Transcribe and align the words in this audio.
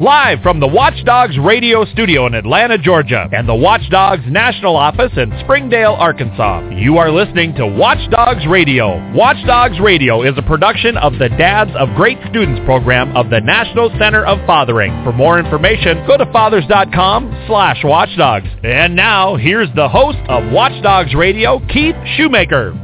Live 0.00 0.42
from 0.42 0.60
the 0.60 0.66
Watchdogs 0.66 1.38
radio 1.38 1.86
studio 1.86 2.26
in 2.26 2.34
Atlanta, 2.34 2.76
Georgia, 2.76 3.30
and 3.32 3.48
the 3.48 3.54
Watchdogs 3.54 4.24
national 4.28 4.76
office 4.76 5.12
in 5.16 5.32
Springdale, 5.42 5.94
Arkansas. 5.94 6.68
You 6.76 6.98
are 6.98 7.10
listening 7.10 7.54
to 7.54 7.66
Watchdogs 7.66 8.46
Radio. 8.46 9.00
Watchdogs 9.14 9.80
Radio 9.80 10.20
is 10.20 10.34
a 10.36 10.42
production 10.42 10.98
of 10.98 11.14
the 11.18 11.30
Dads 11.30 11.70
of 11.78 11.88
Great 11.96 12.18
Students 12.28 12.60
program 12.66 13.16
of 13.16 13.30
the 13.30 13.40
National 13.40 13.88
Center 13.98 14.26
of 14.26 14.36
Fathering. 14.46 14.92
For 15.02 15.14
more 15.14 15.38
information, 15.38 16.06
go 16.06 16.18
to 16.18 16.30
fathers.com 16.30 17.46
slash 17.46 17.82
watchdogs. 17.82 18.48
And 18.64 18.94
now, 18.94 19.36
here's 19.36 19.74
the 19.74 19.88
host 19.88 20.18
of 20.28 20.52
Watchdogs 20.52 21.14
Radio, 21.14 21.58
Keith 21.72 21.96
Schumacher. 22.18 22.74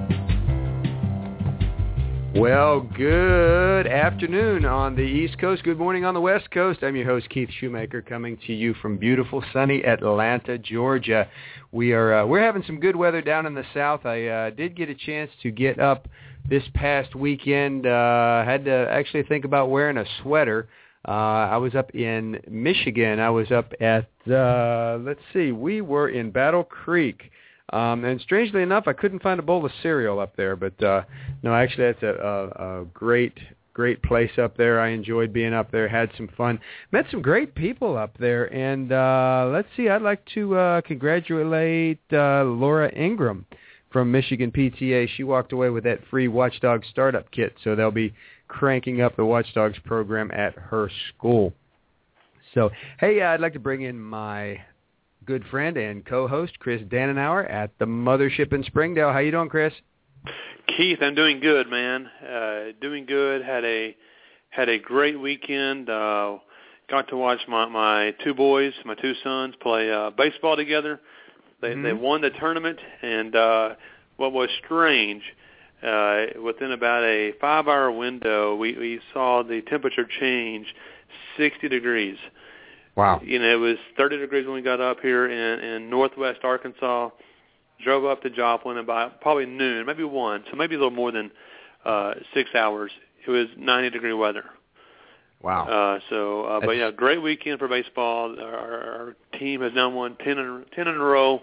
Well, 2.34 2.80
good 2.80 3.86
afternoon 3.86 4.64
on 4.64 4.96
the 4.96 5.02
East 5.02 5.38
Coast. 5.38 5.64
Good 5.64 5.78
morning 5.78 6.06
on 6.06 6.14
the 6.14 6.20
West 6.20 6.50
Coast. 6.50 6.82
I'm 6.82 6.96
your 6.96 7.04
host, 7.04 7.28
Keith 7.28 7.50
Schumacher, 7.60 8.00
coming 8.00 8.38
to 8.46 8.54
you 8.54 8.72
from 8.80 8.96
beautiful, 8.96 9.44
sunny 9.52 9.84
Atlanta, 9.84 10.56
Georgia. 10.56 11.28
We 11.72 11.92
are 11.92 12.20
uh, 12.20 12.26
we're 12.26 12.40
having 12.40 12.62
some 12.66 12.80
good 12.80 12.96
weather 12.96 13.20
down 13.20 13.44
in 13.44 13.54
the 13.54 13.66
South. 13.74 14.06
I 14.06 14.26
uh, 14.28 14.50
did 14.50 14.74
get 14.74 14.88
a 14.88 14.94
chance 14.94 15.30
to 15.42 15.50
get 15.50 15.78
up 15.78 16.08
this 16.48 16.62
past 16.72 17.14
weekend. 17.14 17.86
Uh, 17.86 18.44
had 18.46 18.64
to 18.64 18.88
actually 18.90 19.24
think 19.24 19.44
about 19.44 19.68
wearing 19.68 19.98
a 19.98 20.04
sweater. 20.22 20.70
Uh, 21.06 21.10
I 21.50 21.58
was 21.58 21.74
up 21.74 21.94
in 21.94 22.40
Michigan. 22.48 23.20
I 23.20 23.28
was 23.28 23.50
up 23.50 23.74
at 23.78 24.08
uh, 24.30 24.98
let's 25.02 25.20
see, 25.32 25.52
we 25.52 25.80
were 25.80 26.08
in 26.08 26.30
Battle 26.30 26.64
Creek. 26.64 27.31
Um, 27.72 28.04
and 28.04 28.20
strangely 28.20 28.62
enough, 28.62 28.84
I 28.86 28.92
couldn't 28.92 29.22
find 29.22 29.40
a 29.40 29.42
bowl 29.42 29.64
of 29.64 29.72
cereal 29.82 30.20
up 30.20 30.36
there. 30.36 30.56
But 30.56 30.82
uh, 30.82 31.02
no, 31.42 31.54
actually, 31.54 31.86
that's 31.86 32.02
a, 32.02 32.06
a, 32.58 32.80
a 32.80 32.84
great, 32.86 33.38
great 33.72 34.02
place 34.02 34.32
up 34.38 34.56
there. 34.56 34.80
I 34.80 34.90
enjoyed 34.90 35.32
being 35.32 35.54
up 35.54 35.70
there. 35.70 35.88
Had 35.88 36.10
some 36.16 36.28
fun. 36.36 36.60
Met 36.92 37.06
some 37.10 37.22
great 37.22 37.54
people 37.54 37.96
up 37.96 38.16
there. 38.18 38.52
And 38.54 38.92
uh, 38.92 39.48
let's 39.52 39.68
see, 39.76 39.88
I'd 39.88 40.02
like 40.02 40.22
to 40.34 40.56
uh, 40.56 40.80
congratulate 40.82 42.00
uh, 42.12 42.44
Laura 42.44 42.92
Ingram 42.94 43.46
from 43.90 44.10
Michigan 44.10 44.50
PTA. 44.50 45.08
She 45.16 45.24
walked 45.24 45.52
away 45.52 45.70
with 45.70 45.84
that 45.84 46.00
free 46.10 46.28
Watchdog 46.28 46.82
startup 46.90 47.30
kit, 47.30 47.54
so 47.64 47.74
they'll 47.74 47.90
be 47.90 48.14
cranking 48.48 49.00
up 49.00 49.16
the 49.16 49.24
Watchdogs 49.24 49.78
program 49.84 50.30
at 50.32 50.54
her 50.54 50.90
school. 51.08 51.52
So, 52.54 52.70
hey, 52.98 53.22
I'd 53.22 53.40
like 53.40 53.54
to 53.54 53.58
bring 53.58 53.82
in 53.82 53.98
my 53.98 54.60
good 55.24 55.44
friend 55.46 55.76
and 55.76 56.04
co-host 56.04 56.58
Chris 56.58 56.82
Danenhauer 56.82 57.50
at 57.50 57.70
the 57.78 57.84
Mothership 57.84 58.52
in 58.52 58.64
Springdale. 58.64 59.12
How 59.12 59.18
you 59.18 59.30
doing, 59.30 59.48
Chris? 59.48 59.72
Keith, 60.76 60.98
I'm 61.00 61.14
doing 61.14 61.40
good, 61.40 61.68
man. 61.68 62.08
Uh, 62.26 62.72
doing 62.80 63.06
good. 63.06 63.44
Had 63.44 63.64
a 63.64 63.96
had 64.50 64.68
a 64.68 64.78
great 64.78 65.18
weekend. 65.18 65.88
Uh, 65.88 66.38
got 66.90 67.08
to 67.08 67.16
watch 67.16 67.40
my 67.48 67.66
my 67.66 68.14
two 68.24 68.34
boys, 68.34 68.72
my 68.84 68.94
two 68.94 69.14
sons, 69.22 69.54
play 69.60 69.90
uh, 69.90 70.10
baseball 70.10 70.56
together. 70.56 71.00
They 71.60 71.74
Mhm. 71.74 71.82
they 71.82 71.92
won 71.92 72.20
the 72.20 72.30
tournament, 72.30 72.78
and 73.02 73.34
uh, 73.34 73.74
what 74.16 74.32
was 74.32 74.50
strange, 74.64 75.22
uh, 75.82 76.26
within 76.42 76.72
about 76.72 77.04
a 77.04 77.32
five 77.40 77.68
hour 77.68 77.90
window, 77.90 78.54
we 78.54 78.72
we 78.74 79.00
saw 79.12 79.42
the 79.42 79.62
temperature 79.62 80.04
change 80.20 80.74
60 81.36 81.68
degrees. 81.68 82.18
Wow. 82.94 83.20
You 83.24 83.38
know, 83.38 83.50
it 83.50 83.58
was 83.58 83.76
30 83.96 84.18
degrees 84.18 84.46
when 84.46 84.54
we 84.54 84.62
got 84.62 84.80
up 84.80 85.00
here 85.00 85.26
in, 85.26 85.64
in 85.64 85.90
northwest 85.90 86.40
Arkansas. 86.44 87.10
Drove 87.82 88.04
up 88.04 88.22
to 88.22 88.30
Joplin 88.30 88.78
about 88.78 89.20
probably 89.20 89.46
noon, 89.46 89.86
maybe 89.86 90.04
one, 90.04 90.44
so 90.50 90.56
maybe 90.56 90.76
a 90.76 90.78
little 90.78 90.90
more 90.90 91.10
than 91.10 91.30
uh, 91.84 92.14
six 92.32 92.50
hours. 92.54 92.92
It 93.26 93.30
was 93.30 93.48
90 93.56 93.90
degree 93.90 94.12
weather. 94.12 94.44
Wow. 95.42 95.66
Uh, 95.66 96.00
so, 96.08 96.44
uh, 96.44 96.60
but 96.60 96.72
yeah, 96.72 96.92
great 96.92 97.20
weekend 97.20 97.58
for 97.58 97.66
baseball. 97.66 98.36
Our, 98.40 98.54
our 98.54 99.16
team 99.38 99.62
has 99.62 99.72
now 99.74 99.90
won 99.90 100.16
10 100.22 100.38
in, 100.38 100.64
10 100.74 100.86
in 100.86 100.94
a 100.94 100.98
row, 100.98 101.42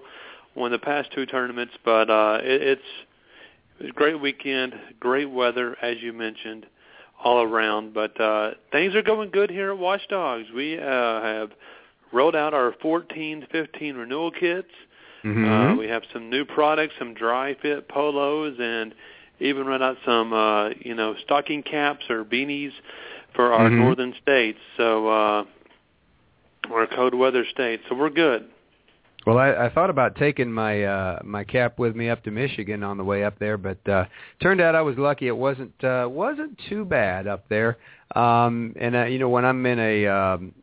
won 0.55 0.71
the 0.71 0.79
past 0.79 1.09
two 1.13 1.25
tournaments. 1.25 1.73
But 1.83 2.09
uh, 2.09 2.39
it, 2.41 2.61
it's 2.61 2.81
it 3.79 3.83
was 3.83 3.89
a 3.91 3.93
great 3.93 4.19
weekend, 4.19 4.73
great 4.99 5.29
weather 5.29 5.75
as 5.81 5.97
you 6.01 6.13
mentioned, 6.13 6.65
all 7.23 7.43
around. 7.43 7.93
But 7.93 8.19
uh, 8.19 8.51
things 8.71 8.95
are 8.95 9.01
going 9.01 9.29
good 9.29 9.49
here 9.49 9.71
at 9.71 9.77
Watchdogs. 9.77 10.47
We 10.55 10.77
uh, 10.77 11.21
have 11.21 11.51
rolled 12.11 12.35
out 12.35 12.53
our 12.53 12.73
14-15 12.83 13.97
renewal 13.97 14.31
kits. 14.31 14.69
Mhm. 15.23 15.73
Uh, 15.73 15.75
we 15.75 15.87
have 15.89 16.03
some 16.13 16.29
new 16.29 16.45
products, 16.45 16.93
some 16.97 17.13
dry 17.13 17.53
fit 17.55 17.89
polos, 17.89 18.57
and 18.59 18.93
even 19.39 19.65
run 19.65 19.83
out 19.83 19.97
some, 20.05 20.31
uh, 20.31 20.69
you 20.79 20.95
know, 20.95 21.15
stocking 21.23 21.61
caps 21.61 22.09
or 22.09 22.23
beanies 22.23 22.71
for 23.33 23.51
our 23.53 23.69
Mhm. 23.69 23.77
northern 23.77 24.13
states. 24.21 24.59
So, 24.77 25.07
uh, 25.07 25.45
our 26.71 26.87
cold 26.87 27.13
weather 27.13 27.45
states. 27.45 27.83
So 27.89 27.95
we're 27.95 28.09
good. 28.09 28.47
Well, 29.25 29.37
I, 29.37 29.65
I 29.65 29.69
thought 29.69 29.89
about 29.89 30.15
taking 30.15 30.51
my 30.51 30.83
uh, 30.83 31.19
my 31.23 31.43
cap 31.43 31.77
with 31.77 31.95
me 31.95 32.09
up 32.09 32.23
to 32.23 32.31
Michigan 32.31 32.83
on 32.83 32.97
the 32.97 33.03
way 33.03 33.23
up 33.23 33.37
there, 33.37 33.57
but 33.57 33.87
uh, 33.87 34.05
turned 34.41 34.61
out 34.61 34.75
I 34.75 34.81
was 34.81 34.97
lucky. 34.97 35.27
It 35.27 35.35
wasn't 35.35 35.83
uh, 35.83 36.07
wasn't 36.09 36.59
too 36.69 36.85
bad 36.85 37.27
up 37.27 37.47
there. 37.49 37.77
Um, 38.15 38.73
and 38.79 38.95
uh, 38.95 39.05
you 39.05 39.19
know, 39.19 39.29
when 39.29 39.43
I'm 39.43 39.65
in 39.65 39.77
a 39.77 40.07
um, 40.07 40.53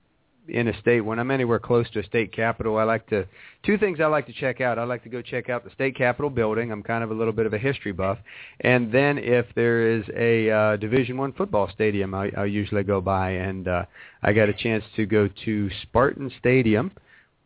in 0.48 0.68
a 0.68 0.80
state, 0.80 1.02
when 1.02 1.18
I'm 1.18 1.30
anywhere 1.30 1.58
close 1.58 1.88
to 1.90 2.00
a 2.00 2.04
state 2.04 2.32
capital, 2.32 2.78
I 2.78 2.84
like 2.84 3.06
to 3.10 3.26
two 3.62 3.76
things 3.76 4.00
I 4.00 4.06
like 4.06 4.26
to 4.26 4.32
check 4.32 4.62
out. 4.62 4.78
I 4.78 4.84
like 4.84 5.02
to 5.02 5.10
go 5.10 5.20
check 5.20 5.50
out 5.50 5.62
the 5.62 5.70
state 5.70 5.94
capitol 5.94 6.30
building. 6.30 6.72
I'm 6.72 6.82
kind 6.82 7.04
of 7.04 7.10
a 7.10 7.14
little 7.14 7.34
bit 7.34 7.44
of 7.44 7.52
a 7.52 7.58
history 7.58 7.92
buff, 7.92 8.16
and 8.60 8.90
then 8.90 9.18
if 9.18 9.44
there 9.54 9.98
is 9.98 10.04
a 10.16 10.50
uh, 10.50 10.76
Division 10.76 11.18
One 11.18 11.34
football 11.34 11.68
stadium, 11.74 12.14
I, 12.14 12.30
I 12.34 12.46
usually 12.46 12.84
go 12.84 13.02
by, 13.02 13.32
and 13.32 13.68
uh, 13.68 13.84
I 14.22 14.32
got 14.32 14.48
a 14.48 14.54
chance 14.54 14.82
to 14.96 15.04
go 15.04 15.28
to 15.44 15.70
Spartan 15.82 16.32
Stadium 16.40 16.90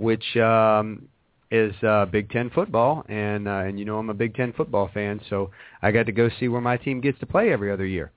which 0.01 0.37
um, 0.37 1.09
is 1.51 1.75
uh, 1.83 2.07
Big 2.07 2.31
Ten 2.31 2.51
football, 2.51 3.05
and 3.09 3.47
uh, 3.47 3.63
and 3.67 3.79
you 3.79 3.85
know 3.85 3.99
I'm 3.99 4.11
a 4.11 4.15
Big 4.15 4.35
Ten 4.35 4.53
football 4.53 4.91
fan, 4.93 5.21
so 5.29 5.51
I 5.83 5.93
got 5.93 6.07
to 6.07 6.13
go 6.13 6.31
see 6.41 6.49
where 6.49 6.61
my 6.61 6.77
team 6.77 7.01
gets 7.01 7.19
to 7.21 7.27
play 7.27 7.53
every 7.53 7.71
other 7.71 7.87
year, 7.87 8.11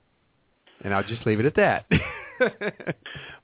and 0.82 0.94
I'll 0.94 1.04
just 1.04 1.26
leave 1.26 1.40
it 1.40 1.46
at 1.46 1.56
that. 1.56 1.86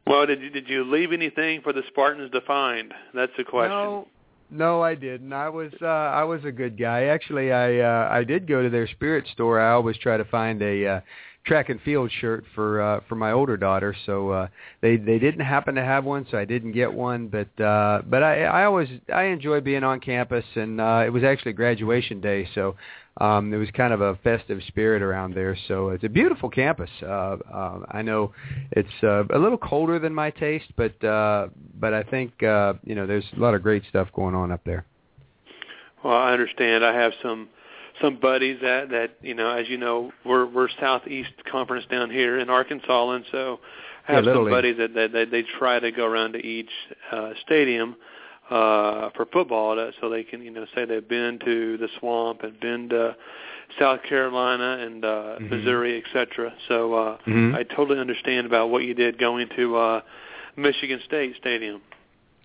Well, 0.06 0.26
did 0.26 0.40
you 0.40 0.50
did 0.50 0.68
you 0.68 0.82
leave 0.84 1.12
anything 1.12 1.60
for 1.60 1.72
the 1.72 1.82
Spartans 1.88 2.32
to 2.32 2.40
find? 2.40 2.92
That's 3.14 3.32
the 3.36 3.44
question. 3.44 3.70
No, 3.70 4.08
no, 4.50 4.82
I 4.82 4.94
didn't. 4.94 5.32
I 5.32 5.48
was 5.48 5.72
uh, 5.80 5.86
I 5.86 6.24
was 6.24 6.44
a 6.44 6.50
good 6.50 6.78
guy. 6.78 7.04
Actually, 7.04 7.52
I 7.52 7.78
uh, 7.78 8.08
I 8.10 8.24
did 8.24 8.48
go 8.48 8.62
to 8.62 8.70
their 8.70 8.88
spirit 8.88 9.26
store. 9.32 9.60
I 9.60 9.72
always 9.72 9.96
try 9.98 10.16
to 10.16 10.24
find 10.24 10.60
a 10.62 10.86
uh, 10.86 11.00
track 11.44 11.68
and 11.68 11.80
field 11.82 12.10
shirt 12.20 12.44
for 12.54 12.80
uh, 12.80 13.00
for 13.08 13.14
my 13.14 13.32
older 13.32 13.56
daughter. 13.56 13.94
So 14.06 14.30
uh, 14.30 14.48
they 14.80 14.96
they 14.96 15.18
didn't 15.18 15.44
happen 15.44 15.74
to 15.76 15.84
have 15.84 16.04
one, 16.04 16.26
so 16.30 16.38
I 16.38 16.44
didn't 16.44 16.72
get 16.72 16.92
one. 16.92 17.28
But 17.28 17.62
uh, 17.62 18.02
but 18.06 18.22
I 18.22 18.44
I 18.44 18.64
always 18.64 18.88
I 19.12 19.24
enjoy 19.24 19.60
being 19.60 19.84
on 19.84 20.00
campus, 20.00 20.44
and 20.54 20.80
uh, 20.80 21.02
it 21.06 21.10
was 21.10 21.24
actually 21.24 21.52
graduation 21.52 22.20
day, 22.20 22.48
so 22.54 22.76
um, 23.20 23.50
there 23.50 23.58
was 23.58 23.70
kind 23.72 23.92
of 23.92 24.00
a 24.00 24.16
festive 24.16 24.60
spirit 24.68 25.02
around 25.02 25.34
there. 25.34 25.56
So 25.68 25.90
it's 25.90 26.04
a 26.04 26.08
beautiful 26.08 26.48
campus. 26.48 26.90
Uh, 27.02 27.36
uh, 27.52 27.80
I 27.90 28.02
know 28.02 28.32
it's 28.72 28.88
uh, 29.02 29.24
a 29.30 29.38
little 29.38 29.58
colder 29.58 29.98
than 29.98 30.14
my 30.14 30.30
taste, 30.30 30.72
but 30.76 31.02
uh, 31.04 31.48
but 31.78 31.94
I 31.94 32.02
think 32.02 32.42
uh, 32.42 32.74
you 32.84 32.94
know 32.94 33.06
there's 33.06 33.26
a 33.36 33.40
lot 33.40 33.54
of 33.54 33.62
great 33.62 33.82
stuff 33.88 34.08
going 34.14 34.34
on 34.34 34.52
up 34.52 34.62
there. 34.64 34.84
Well, 36.04 36.16
I 36.16 36.32
understand. 36.32 36.84
I 36.84 36.94
have 36.94 37.12
some 37.22 37.48
some 38.00 38.16
buddies 38.16 38.58
that 38.62 38.90
that 38.90 39.10
you 39.22 39.34
know, 39.34 39.50
as 39.50 39.68
you 39.68 39.76
know, 39.76 40.12
we're 40.24 40.46
we're 40.46 40.68
Southeast 40.80 41.32
Conference 41.50 41.84
down 41.90 42.10
here 42.10 42.38
in 42.38 42.50
Arkansas, 42.50 43.10
and 43.10 43.24
so 43.30 43.60
I 44.08 44.12
have 44.14 44.24
Little 44.24 44.44
some 44.44 44.50
buddies 44.50 44.76
that, 44.78 44.94
that 44.94 45.12
that 45.12 45.30
they 45.30 45.42
try 45.58 45.78
to 45.78 45.90
go 45.92 46.06
around 46.06 46.32
to 46.32 46.38
each 46.44 46.70
uh, 47.12 47.30
stadium 47.44 47.96
uh, 48.50 49.10
for 49.16 49.26
football, 49.32 49.76
to, 49.76 49.92
so 50.00 50.08
they 50.08 50.24
can 50.24 50.42
you 50.42 50.50
know 50.50 50.66
say 50.74 50.84
they've 50.84 51.06
been 51.06 51.38
to 51.44 51.76
the 51.78 51.88
Swamp 51.98 52.42
and 52.42 52.58
been 52.60 52.88
to 52.88 53.16
South 53.78 54.02
Carolina 54.02 54.84
and 54.84 55.04
uh, 55.04 55.36
Mhm. 55.40 55.50
Missouri, 55.50 56.02
etc. 56.02 56.52
So 56.68 56.94
uh, 56.94 57.18
Mhm. 57.26 57.54
I 57.54 57.62
totally 57.62 58.00
understand 58.00 58.46
about 58.46 58.70
what 58.70 58.84
you 58.84 58.94
did 58.94 59.18
going 59.18 59.48
to 59.56 59.76
uh, 59.76 60.00
Michigan 60.56 61.00
State 61.04 61.36
Stadium. 61.36 61.80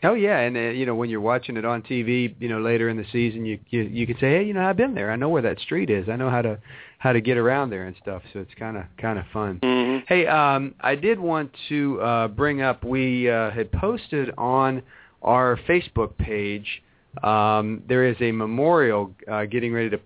Oh 0.06 0.14
yeah, 0.14 0.40
and 0.40 0.56
uh, 0.56 0.60
you 0.60 0.86
know 0.86 0.96
when 0.96 1.10
you're 1.10 1.22
watching 1.22 1.58
it 1.58 1.66
on 1.66 1.82
TV, 1.82 2.36
you 2.40 2.50
know 2.50 2.60
later 2.60 2.90
in 2.90 2.98
the 2.98 3.06
season, 3.12 3.46
you 3.46 3.60
you 3.70 3.82
you 3.82 4.08
could 4.08 4.18
say, 4.20 4.38
hey, 4.38 4.44
you 4.44 4.54
know 4.54 4.66
I've 4.66 4.78
been 4.78 4.94
there. 4.94 5.12
I 5.12 5.16
know 5.16 5.30
where 5.30 5.42
that 5.42 5.60
street 5.60 5.90
is. 5.90 6.08
I 6.10 6.16
know 6.16 6.30
how 6.30 6.42
to 6.42 6.60
how 7.00 7.14
to 7.14 7.22
get 7.22 7.38
around 7.38 7.70
there 7.70 7.86
and 7.86 7.96
stuff. 8.02 8.22
So 8.34 8.40
it's 8.40 8.54
kind 8.58 8.78
of 8.78 8.84
kind 9.00 9.20
of 9.20 9.26
fun. 9.34 9.60
Mm-hmm. 9.62 10.06
Hey, 10.08 10.28
um, 10.28 10.76
I 10.82 10.96
did 10.96 11.20
want 11.20 11.52
to 11.70 12.02
uh, 12.02 12.28
bring 12.30 12.62
up. 12.62 12.84
We 12.84 13.30
uh, 13.30 13.52
had 13.52 13.72
posted 13.72 14.32
on 14.38 14.82
our 15.22 15.60
Facebook 15.68 16.18
page. 16.18 16.84
Um, 17.24 17.84
there 17.88 18.06
is 18.06 18.18
a 18.22 18.32
memorial 18.32 19.14
uh, 19.32 19.46
getting 19.46 19.74
ready 19.74 19.90
to 19.90 20.00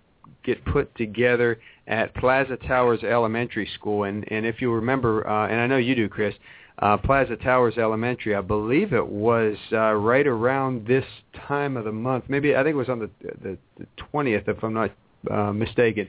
get 0.43 0.63
put 0.65 0.95
together 0.95 1.59
at 1.89 2.13
Plaza 2.13 2.55
Towers 2.55 3.03
Elementary 3.03 3.67
School, 3.75 4.03
and 4.03 4.23
and 4.31 4.45
if 4.45 4.61
you 4.61 4.71
remember, 4.71 5.27
uh, 5.27 5.47
and 5.47 5.59
I 5.59 5.67
know 5.67 5.77
you 5.77 5.95
do, 5.95 6.07
Chris. 6.07 6.33
Uh, 6.81 6.95
Plaza 6.95 7.35
Towers 7.35 7.77
Elementary, 7.77 8.33
I 8.33 8.39
believe 8.39 8.93
it 8.93 9.05
was 9.05 9.57
uh, 9.73 9.91
right 9.95 10.25
around 10.25 10.87
this 10.87 11.03
time 11.45 11.75
of 11.75 11.83
the 11.83 11.91
month. 11.91 12.25
Maybe 12.29 12.55
I 12.55 12.63
think 12.63 12.75
it 12.75 12.77
was 12.77 12.87
on 12.87 12.99
the 12.99 13.09
the, 13.41 13.57
the 13.77 13.87
20th, 14.13 14.47
if 14.47 14.63
I'm 14.63 14.73
not 14.73 14.91
uh, 15.29 15.51
mistaken, 15.51 16.07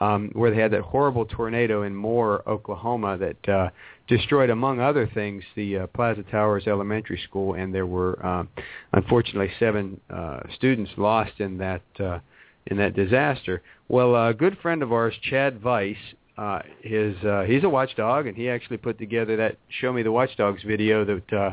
um, 0.00 0.30
where 0.34 0.52
they 0.52 0.60
had 0.60 0.70
that 0.72 0.82
horrible 0.82 1.24
tornado 1.24 1.82
in 1.82 1.94
Moore, 1.96 2.48
Oklahoma, 2.48 3.18
that 3.18 3.48
uh, 3.48 3.70
destroyed, 4.06 4.50
among 4.50 4.80
other 4.80 5.10
things, 5.12 5.42
the 5.56 5.78
uh, 5.78 5.86
Plaza 5.88 6.22
Towers 6.30 6.68
Elementary 6.68 7.20
School, 7.28 7.54
and 7.54 7.74
there 7.74 7.86
were 7.86 8.24
uh, 8.24 8.44
unfortunately 8.92 9.50
seven 9.58 10.00
uh, 10.08 10.40
students 10.54 10.92
lost 10.96 11.32
in 11.38 11.58
that 11.58 11.82
uh, 11.98 12.20
in 12.66 12.76
that 12.78 12.94
disaster. 12.94 13.62
Well, 13.88 14.14
a 14.14 14.34
good 14.34 14.58
friend 14.58 14.82
of 14.82 14.92
ours, 14.92 15.14
Chad 15.22 15.62
Weiss, 15.62 15.96
uh, 16.38 16.60
his 16.80 17.14
uh, 17.24 17.42
he's 17.42 17.62
a 17.62 17.68
watchdog, 17.68 18.26
and 18.26 18.36
he 18.36 18.48
actually 18.48 18.78
put 18.78 18.98
together 18.98 19.36
that 19.36 19.58
"Show 19.80 19.92
Me 19.92 20.02
the 20.02 20.12
Watchdogs" 20.12 20.62
video 20.62 21.04
that 21.04 21.32
uh, 21.32 21.50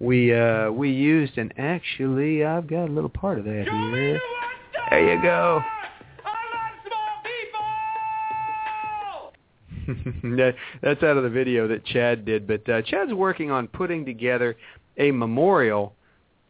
we 0.00 0.34
uh, 0.34 0.70
we 0.70 0.90
used, 0.90 1.36
and 1.36 1.52
actually 1.58 2.44
I've 2.44 2.66
got 2.66 2.88
a 2.88 2.92
little 2.92 3.10
part 3.10 3.38
of 3.38 3.44
that 3.44 3.66
Show 3.66 3.94
here. 3.94 4.14
the 4.14 4.20
There 4.90 5.14
you 5.14 5.22
go. 5.22 5.62
I 6.24 6.30
love 6.54 6.74
small 6.86 7.20
people! 10.22 10.36
that, 10.36 10.54
that's 10.80 11.02
out 11.02 11.18
of 11.18 11.24
the 11.24 11.30
video 11.30 11.68
that 11.68 11.84
Chad 11.84 12.24
did. 12.24 12.46
But 12.46 12.66
uh, 12.68 12.80
Chad's 12.82 13.12
working 13.12 13.50
on 13.50 13.68
putting 13.68 14.06
together 14.06 14.56
a 14.96 15.10
memorial 15.10 15.94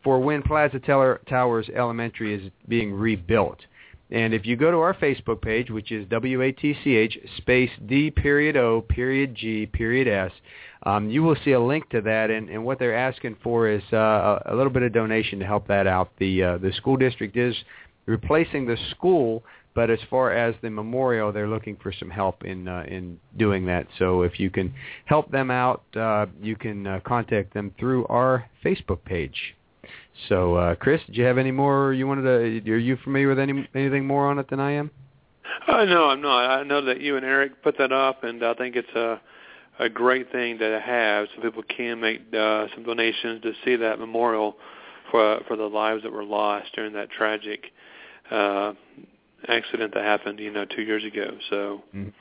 for 0.04 0.20
when 0.20 0.42
Plaza 0.42 0.78
Teller, 0.80 1.20
Towers 1.28 1.68
Elementary 1.74 2.34
is 2.34 2.50
being 2.68 2.92
rebuilt. 2.92 3.58
And 4.12 4.34
if 4.34 4.44
you 4.44 4.56
go 4.56 4.70
to 4.70 4.76
our 4.76 4.92
Facebook 4.92 5.40
page, 5.40 5.70
which 5.70 5.90
is 5.90 6.06
W-A-T-C-H 6.08 7.18
space 7.38 7.70
D 7.86 8.10
period 8.10 8.58
O 8.58 8.82
period 8.82 9.34
G 9.34 9.64
period 9.64 10.06
S, 10.06 10.30
um, 10.84 11.08
you 11.08 11.22
will 11.22 11.36
see 11.44 11.52
a 11.52 11.60
link 11.60 11.88
to 11.90 12.02
that. 12.02 12.30
And, 12.30 12.50
and 12.50 12.62
what 12.62 12.78
they're 12.78 12.96
asking 12.96 13.36
for 13.42 13.70
is 13.70 13.82
uh, 13.90 14.40
a, 14.44 14.54
little 14.54 14.70
bit 14.70 14.82
of 14.82 14.92
donation 14.92 15.38
to 15.38 15.46
help 15.46 15.66
that 15.68 15.86
out. 15.86 16.10
The 16.18 16.42
uh, 16.42 16.58
the 16.58 16.72
school 16.74 16.98
district 16.98 17.38
is 17.38 17.56
replacing 18.04 18.66
the 18.66 18.76
school, 18.90 19.42
but 19.74 19.88
as 19.88 20.00
far 20.10 20.32
as 20.32 20.54
the 20.60 20.68
memorial, 20.68 21.32
they're 21.32 21.48
looking 21.48 21.76
for 21.76 21.90
some 21.90 22.10
help 22.10 22.44
in 22.44 22.68
uh, 22.68 22.84
in 22.86 23.18
doing 23.38 23.64
that. 23.66 23.86
So 23.98 24.22
if 24.22 24.38
you 24.38 24.50
can 24.50 24.74
help 25.06 25.30
them 25.30 25.50
out, 25.50 25.84
uh, 25.96 26.26
you 26.42 26.56
can 26.56 26.86
uh, 26.86 27.00
contact 27.06 27.54
them 27.54 27.74
through 27.78 28.06
our 28.08 28.46
Facebook 28.62 29.02
page. 29.04 29.54
So, 30.28 30.54
uh, 30.54 30.74
Chris, 30.74 31.00
did 31.06 31.16
you 31.16 31.24
have 31.24 31.38
any 31.38 31.50
more 31.50 31.92
you 31.92 32.06
wanted 32.06 32.22
to? 32.22 32.72
Are 32.72 32.76
you 32.76 32.96
familiar 33.02 33.28
with 33.28 33.38
any 33.38 33.68
anything 33.74 34.06
more 34.06 34.28
on 34.28 34.38
it 34.38 34.48
than 34.50 34.60
I 34.60 34.72
am? 34.72 34.90
Uh, 35.66 35.84
no, 35.84 36.10
I'm 36.10 36.20
not. 36.20 36.58
I 36.58 36.62
know 36.62 36.84
that 36.84 37.00
you 37.00 37.16
and 37.16 37.24
Eric 37.24 37.62
put 37.62 37.78
that 37.78 37.92
up, 37.92 38.24
and 38.24 38.44
I 38.44 38.54
think 38.54 38.76
it's 38.76 38.94
a 38.94 39.20
a 39.78 39.88
great 39.88 40.30
thing 40.30 40.58
to 40.58 40.80
have, 40.84 41.28
so 41.34 41.42
people 41.42 41.62
can 41.62 42.00
make 42.00 42.20
uh, 42.34 42.66
some 42.74 42.84
donations 42.84 43.42
to 43.42 43.52
see 43.64 43.76
that 43.76 43.98
memorial 43.98 44.56
for 45.10 45.40
for 45.48 45.56
the 45.56 45.64
lives 45.64 46.02
that 46.02 46.12
were 46.12 46.24
lost 46.24 46.68
during 46.74 46.92
that 46.92 47.10
tragic 47.10 47.72
uh, 48.30 48.72
accident 49.48 49.94
that 49.94 50.04
happened, 50.04 50.38
you 50.38 50.52
know, 50.52 50.64
two 50.64 50.82
years 50.82 51.04
ago. 51.04 51.36
So. 51.50 51.82
Mm. 51.94 52.12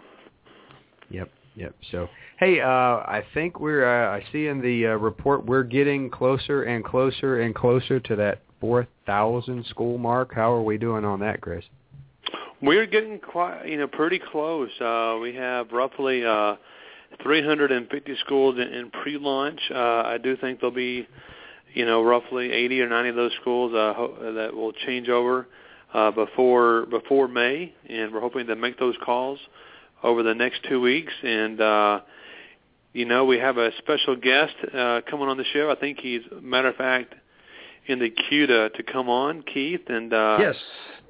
Yep, 1.09 1.29
yep. 1.55 1.75
So, 1.91 2.07
hey, 2.41 2.59
uh, 2.59 2.67
I 2.67 3.23
think 3.33 3.61
we're. 3.61 3.85
Uh, 3.85 4.17
I 4.17 4.25
see 4.33 4.47
in 4.47 4.61
the 4.61 4.87
uh, 4.87 4.89
report 4.95 5.45
we're 5.45 5.63
getting 5.63 6.09
closer 6.09 6.63
and 6.63 6.83
closer 6.83 7.39
and 7.39 7.55
closer 7.55 8.01
to 8.01 8.15
that 8.17 8.41
four 8.59 8.87
thousand 9.05 9.65
school 9.67 9.97
mark. 9.97 10.33
How 10.33 10.51
are 10.51 10.63
we 10.63 10.77
doing 10.77 11.05
on 11.05 11.21
that, 11.21 11.39
Chris? 11.39 11.63
We're 12.61 12.85
getting 12.85 13.19
quite, 13.19 13.65
you 13.65 13.77
know, 13.77 13.87
pretty 13.87 14.19
close. 14.19 14.69
Uh, 14.79 15.17
we 15.21 15.33
have 15.35 15.71
roughly 15.71 16.23
uh, 16.23 16.57
350 17.23 18.15
schools 18.23 18.55
in, 18.59 18.67
in 18.67 18.91
pre-launch. 18.91 19.59
Uh, 19.73 20.03
I 20.05 20.19
do 20.21 20.37
think 20.37 20.59
there'll 20.59 20.75
be, 20.75 21.07
you 21.73 21.85
know, 21.87 22.03
roughly 22.03 22.51
80 22.51 22.81
or 22.81 22.89
90 22.89 23.09
of 23.09 23.15
those 23.15 23.31
schools 23.41 23.73
uh, 23.73 23.93
ho- 23.95 24.33
that 24.35 24.53
will 24.53 24.73
change 24.73 25.09
over 25.09 25.47
uh, 25.91 26.11
before 26.11 26.85
before 26.85 27.27
May, 27.27 27.73
and 27.89 28.13
we're 28.13 28.21
hoping 28.21 28.45
to 28.47 28.55
make 28.55 28.77
those 28.77 28.95
calls 29.03 29.39
over 30.03 30.21
the 30.21 30.35
next 30.35 30.61
two 30.69 30.81
weeks. 30.81 31.13
And 31.23 31.59
uh, 31.59 32.01
you 32.93 33.05
know, 33.05 33.25
we 33.25 33.39
have 33.39 33.57
a 33.57 33.71
special 33.77 34.15
guest 34.15 34.53
uh, 34.73 35.01
coming 35.09 35.27
on 35.27 35.37
the 35.37 35.45
show. 35.53 35.71
I 35.71 35.75
think 35.75 35.99
he's, 35.99 36.21
matter 36.41 36.67
of 36.69 36.75
fact, 36.75 37.13
in 37.87 37.99
the 37.99 38.09
queue 38.09 38.47
to 38.47 38.69
to 38.69 38.83
come 38.83 39.09
on, 39.09 39.43
Keith. 39.43 39.81
And 39.87 40.13
uh, 40.13 40.37
yes. 40.39 40.55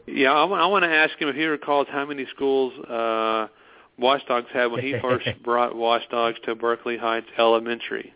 yeah, 0.07 0.31
I 0.31 0.44
want 0.45 0.62
I 0.62 0.66
want 0.68 0.83
to 0.83 0.89
ask 0.89 1.18
him 1.19 1.28
if 1.28 1.36
he 1.36 1.45
recalls 1.45 1.88
how 1.89 2.06
many 2.06 2.25
schools 2.36 2.74
uh, 2.86 3.48
Watchdogs 3.98 4.48
had 4.54 4.72
when 4.72 4.81
he 4.81 4.95
first 5.01 5.28
brought 5.44 5.75
Watchdogs 5.75 6.38
to 6.45 6.56
Berkeley 6.56 6.98
Heights 6.98 7.28
Elementary. 7.38 8.13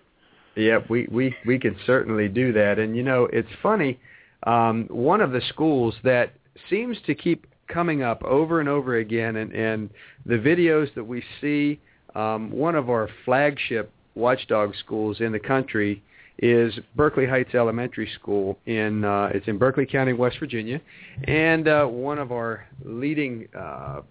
Yep, 0.55 0.89
we 0.89 1.07
we 1.11 1.35
we 1.45 1.59
can 1.59 1.75
certainly 1.85 2.27
do 2.29 2.53
that. 2.53 2.79
And 2.79 2.95
you 2.95 3.03
know, 3.03 3.27
it's 3.31 3.49
funny. 3.61 3.99
Um, 4.43 4.87
one 4.89 5.21
of 5.21 5.31
the 5.31 5.41
schools 5.49 5.95
that 6.03 6.33
seems 6.69 6.97
to 7.07 7.15
keep 7.15 7.47
coming 7.67 8.03
up 8.03 8.23
over 8.23 8.59
and 8.59 8.69
over 8.69 8.97
again, 8.97 9.35
and 9.35 9.51
and 9.51 9.89
the 10.25 10.35
videos 10.35 10.93
that 10.95 11.03
we 11.03 11.23
see, 11.41 11.79
um, 12.15 12.51
one 12.51 12.75
of 12.75 12.89
our 12.89 13.09
flagship 13.25 13.91
watchdog 14.15 14.73
schools 14.75 15.19
in 15.19 15.31
the 15.31 15.39
country 15.39 16.01
is 16.39 16.77
Berkeley 16.95 17.25
Heights 17.25 17.53
Elementary 17.53 18.09
School 18.19 18.57
in 18.65 19.05
uh, 19.05 19.29
it's 19.33 19.47
in 19.47 19.57
Berkeley 19.57 19.85
County, 19.85 20.13
West 20.13 20.37
Virginia, 20.39 20.81
and 21.25 21.67
uh, 21.67 21.85
one 21.85 22.19
of 22.19 22.31
our 22.31 22.65
leading 22.83 23.47
uh, 23.57 24.01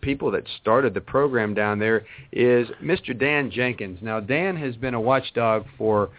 people 0.00 0.30
that 0.30 0.44
started 0.60 0.94
the 0.94 1.00
program 1.00 1.54
down 1.54 1.78
there 1.78 2.06
is 2.30 2.68
Mr. 2.82 3.18
Dan 3.18 3.50
Jenkins. 3.50 3.98
Now 4.00 4.20
Dan 4.20 4.56
has 4.56 4.76
been 4.76 4.94
a 4.94 5.00
watchdog 5.00 5.64
for 5.76 6.10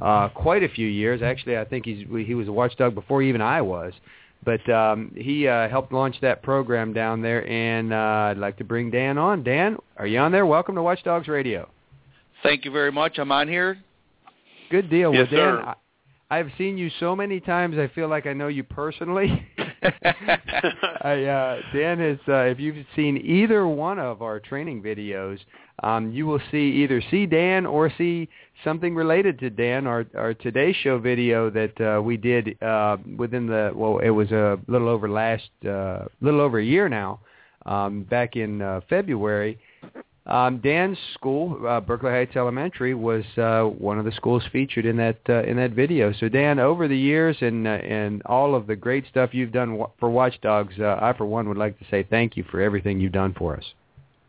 uh, 0.00 0.28
quite 0.30 0.64
a 0.64 0.68
few 0.68 0.88
years. 0.88 1.22
Actually, 1.22 1.56
I 1.58 1.64
think 1.64 1.84
he's 1.84 2.06
he 2.26 2.34
was 2.34 2.48
a 2.48 2.52
watchdog 2.52 2.94
before 2.94 3.22
even 3.22 3.40
I 3.40 3.62
was. 3.62 3.92
But 4.44 4.68
um, 4.70 5.12
he 5.16 5.48
uh, 5.48 5.68
helped 5.68 5.92
launch 5.92 6.16
that 6.20 6.42
program 6.42 6.92
down 6.92 7.20
there, 7.20 7.48
and 7.48 7.92
uh, 7.92 7.96
I'd 8.30 8.38
like 8.38 8.56
to 8.58 8.64
bring 8.64 8.90
Dan 8.90 9.18
on. 9.18 9.42
Dan, 9.42 9.76
are 9.96 10.06
you 10.06 10.18
on 10.18 10.30
there? 10.30 10.46
Welcome 10.46 10.76
to 10.76 10.82
Watchdogs 10.82 11.26
Radio. 11.26 11.68
Thank 12.42 12.64
you 12.64 12.70
very 12.70 12.92
much. 12.92 13.18
I'm 13.18 13.32
on 13.32 13.48
here. 13.48 13.78
Good 14.70 14.88
deal. 14.88 15.12
Yes, 15.12 15.28
well, 15.32 15.40
Dan, 15.56 15.64
sir. 15.64 15.74
I've 16.28 16.50
seen 16.58 16.76
you 16.76 16.90
so 16.98 17.14
many 17.14 17.38
times. 17.38 17.78
I 17.78 17.86
feel 17.94 18.08
like 18.08 18.26
I 18.26 18.32
know 18.32 18.48
you 18.48 18.64
personally. 18.64 19.46
I, 19.82 21.24
uh, 21.24 21.60
Dan 21.72 22.00
has. 22.00 22.18
Uh, 22.26 22.46
if 22.46 22.58
you've 22.58 22.84
seen 22.96 23.18
either 23.18 23.68
one 23.68 24.00
of 24.00 24.22
our 24.22 24.40
training 24.40 24.82
videos, 24.82 25.38
um, 25.84 26.10
you 26.10 26.26
will 26.26 26.40
see 26.50 26.82
either 26.82 27.00
see 27.12 27.26
Dan 27.26 27.64
or 27.64 27.92
see 27.96 28.28
something 28.64 28.94
related 28.96 29.38
to 29.38 29.50
Dan. 29.50 29.86
Our 29.86 30.04
our 30.16 30.34
Today 30.34 30.72
Show 30.82 30.98
video 30.98 31.48
that 31.50 31.80
uh, 31.80 32.02
we 32.02 32.16
did 32.16 32.60
uh, 32.60 32.96
within 33.16 33.46
the 33.46 33.70
well, 33.72 33.98
it 33.98 34.10
was 34.10 34.32
a 34.32 34.58
little 34.66 34.88
over 34.88 35.08
last, 35.08 35.48
uh, 35.64 36.06
little 36.20 36.40
over 36.40 36.58
a 36.58 36.64
year 36.64 36.88
now, 36.88 37.20
um, 37.66 38.02
back 38.02 38.34
in 38.34 38.62
uh, 38.62 38.80
February. 38.88 39.60
Um, 40.26 40.58
Dan's 40.58 40.98
school, 41.14 41.66
uh, 41.66 41.80
Berkeley 41.80 42.10
Heights 42.10 42.34
Elementary, 42.34 42.94
was 42.94 43.24
uh, 43.38 43.62
one 43.62 43.98
of 43.98 44.04
the 44.04 44.10
schools 44.10 44.42
featured 44.50 44.84
in 44.84 44.96
that 44.96 45.18
uh, 45.28 45.44
in 45.44 45.56
that 45.56 45.70
video. 45.70 46.12
So, 46.12 46.28
Dan, 46.28 46.58
over 46.58 46.88
the 46.88 46.98
years 46.98 47.36
and 47.40 47.66
uh, 47.66 47.70
and 47.70 48.22
all 48.26 48.56
of 48.56 48.66
the 48.66 48.74
great 48.74 49.06
stuff 49.08 49.32
you've 49.32 49.52
done 49.52 49.80
for 50.00 50.10
Watchdogs, 50.10 50.74
uh, 50.80 50.98
I 51.00 51.12
for 51.16 51.26
one 51.26 51.48
would 51.48 51.56
like 51.56 51.78
to 51.78 51.84
say 51.90 52.02
thank 52.02 52.36
you 52.36 52.44
for 52.50 52.60
everything 52.60 52.98
you've 52.98 53.12
done 53.12 53.34
for 53.34 53.56
us. 53.56 53.64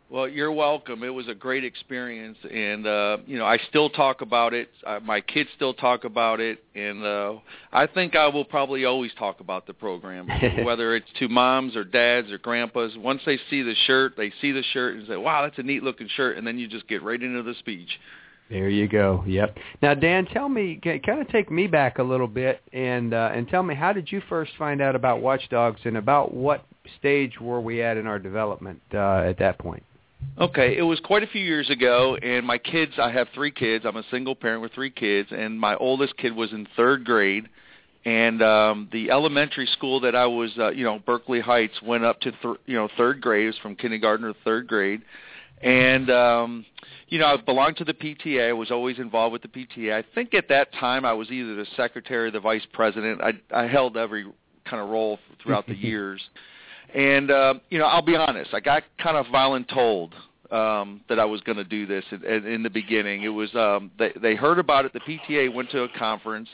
Well, 0.09 0.29
you're 0.29 0.53
welcome. 0.53 1.03
It 1.03 1.09
was 1.09 1.27
a 1.27 1.35
great 1.35 1.65
experience, 1.65 2.37
and 2.49 2.87
uh, 2.87 3.17
you 3.25 3.37
know, 3.37 3.45
I 3.45 3.57
still 3.67 3.89
talk 3.89 4.21
about 4.21 4.53
it. 4.53 4.69
Uh, 4.85 5.01
my 5.03 5.19
kids 5.19 5.49
still 5.57 5.73
talk 5.73 6.05
about 6.05 6.39
it, 6.39 6.63
and 6.75 7.03
uh, 7.03 7.33
I 7.73 7.87
think 7.87 8.15
I 8.15 8.27
will 8.27 8.45
probably 8.45 8.85
always 8.85 9.11
talk 9.19 9.41
about 9.41 9.67
the 9.67 9.73
program, 9.73 10.29
whether 10.63 10.95
it's 10.95 11.09
to 11.19 11.27
moms 11.27 11.75
or 11.75 11.83
dads 11.83 12.31
or 12.31 12.37
grandpas. 12.37 12.91
Once 12.95 13.21
they 13.25 13.37
see 13.49 13.63
the 13.63 13.75
shirt, 13.85 14.13
they 14.15 14.31
see 14.39 14.53
the 14.53 14.63
shirt 14.71 14.95
and 14.95 15.05
say, 15.07 15.17
"Wow, 15.17 15.41
that's 15.41 15.59
a 15.59 15.63
neat 15.63 15.83
looking 15.83 16.07
shirt," 16.15 16.37
and 16.37 16.47
then 16.47 16.57
you 16.57 16.69
just 16.69 16.87
get 16.87 17.03
right 17.03 17.21
into 17.21 17.43
the 17.43 17.55
speech. 17.55 17.89
There 18.49 18.69
you 18.69 18.87
go. 18.87 19.25
Yep. 19.27 19.57
Now, 19.81 19.93
Dan, 19.93 20.25
tell 20.27 20.47
me, 20.47 20.79
kind 20.81 21.19
of 21.19 21.27
take 21.27 21.51
me 21.51 21.67
back 21.67 21.99
a 21.99 22.03
little 22.03 22.29
bit, 22.29 22.61
and 22.71 23.13
uh, 23.13 23.31
and 23.33 23.45
tell 23.49 23.61
me 23.61 23.75
how 23.75 23.91
did 23.91 24.09
you 24.09 24.21
first 24.29 24.53
find 24.57 24.81
out 24.81 24.95
about 24.95 25.21
Watchdogs, 25.21 25.81
and 25.83 25.97
about 25.97 26.33
what 26.33 26.65
stage 26.97 27.41
were 27.41 27.59
we 27.59 27.81
at 27.81 27.97
in 27.97 28.07
our 28.07 28.19
development 28.19 28.81
uh, 28.93 29.17
at 29.17 29.37
that 29.39 29.59
point? 29.59 29.83
Okay, 30.39 30.77
it 30.77 30.83
was 30.83 30.99
quite 30.99 31.23
a 31.23 31.27
few 31.27 31.43
years 31.43 31.69
ago, 31.69 32.15
and 32.21 32.45
my 32.45 32.59
kids, 32.59 32.93
I 32.99 33.11
have 33.11 33.27
three 33.33 33.51
kids. 33.51 33.85
I'm 33.85 33.97
a 33.97 34.03
single 34.11 34.35
parent 34.35 34.61
with 34.61 34.71
three 34.71 34.91
kids, 34.91 35.29
and 35.31 35.59
my 35.59 35.75
oldest 35.75 36.15
kid 36.17 36.35
was 36.35 36.51
in 36.51 36.67
third 36.75 37.05
grade, 37.05 37.49
and 38.05 38.41
um, 38.43 38.87
the 38.91 39.09
elementary 39.09 39.65
school 39.65 39.99
that 40.01 40.15
I 40.15 40.27
was, 40.27 40.51
uh, 40.59 40.69
you 40.69 40.83
know, 40.83 40.99
Berkeley 40.99 41.39
Heights, 41.39 41.81
went 41.81 42.03
up 42.03 42.19
to, 42.21 42.31
th- 42.31 42.57
you 42.67 42.75
know, 42.75 42.87
third 42.97 43.19
grade. 43.19 43.45
It 43.45 43.47
was 43.47 43.57
from 43.57 43.75
kindergarten 43.75 44.27
to 44.27 44.35
third 44.45 44.67
grade, 44.67 45.01
and 45.61 46.09
um, 46.11 46.65
you 47.07 47.19
know, 47.19 47.25
I 47.25 47.37
belonged 47.37 47.77
to 47.77 47.83
the 47.83 47.93
PTA. 47.93 48.49
I 48.49 48.53
was 48.53 48.69
always 48.69 48.99
involved 48.99 49.33
with 49.33 49.41
the 49.41 49.47
PTA. 49.47 49.93
I 49.93 50.03
think 50.13 50.33
at 50.33 50.49
that 50.49 50.71
time 50.73 51.05
I 51.05 51.13
was 51.13 51.31
either 51.31 51.55
the 51.55 51.65
secretary 51.75 52.27
or 52.27 52.31
the 52.31 52.39
vice 52.39 52.65
president. 52.73 53.21
I, 53.21 53.33
I 53.51 53.67
held 53.67 53.97
every 53.97 54.25
kind 54.65 54.83
of 54.83 54.89
role 54.89 55.17
throughout 55.41 55.65
the 55.67 55.75
years. 55.77 56.21
And 56.93 57.31
uh, 57.31 57.55
you 57.69 57.79
know, 57.79 57.85
I'll 57.85 58.01
be 58.01 58.15
honest, 58.15 58.53
I 58.53 58.59
got 58.59 58.83
kind 58.97 59.17
of 59.17 59.25
voluntold 59.27 60.11
um, 60.51 61.01
that 61.09 61.19
I 61.19 61.25
was 61.25 61.41
going 61.41 61.57
to 61.57 61.63
do 61.63 61.85
this 61.85 62.05
in, 62.11 62.45
in 62.45 62.63
the 62.63 62.69
beginning. 62.69 63.23
It 63.23 63.29
was 63.29 63.53
um, 63.55 63.91
they, 63.99 64.13
they 64.21 64.35
heard 64.35 64.59
about 64.59 64.85
it. 64.85 64.93
The 64.93 65.01
PTA 65.01 65.53
went 65.53 65.69
to 65.71 65.83
a 65.83 65.89
conference, 65.89 66.49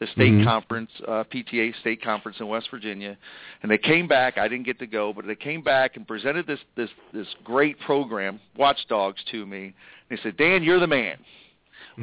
the 0.00 0.06
state 0.08 0.32
Mhm. 0.32 0.44
conference, 0.44 0.90
uh, 1.06 1.24
PTA 1.24 1.78
state 1.80 2.02
conference 2.02 2.40
in 2.40 2.48
West 2.48 2.70
Virginia, 2.70 3.16
and 3.62 3.70
they 3.70 3.78
came 3.78 4.08
back. 4.08 4.38
I 4.38 4.48
didn't 4.48 4.64
get 4.64 4.78
to 4.78 4.86
go, 4.86 5.12
but 5.12 5.26
they 5.26 5.36
came 5.36 5.62
back 5.62 5.96
and 5.96 6.06
presented 6.08 6.46
this 6.46 6.60
this 6.76 6.90
this 7.12 7.28
great 7.44 7.78
program, 7.80 8.40
Watchdogs, 8.56 9.22
to 9.32 9.44
me. 9.44 9.64
And 9.66 9.74
They 10.18 10.22
said, 10.22 10.36
Dan, 10.36 10.62
you're 10.62 10.80
the 10.80 10.86
man. 10.86 11.18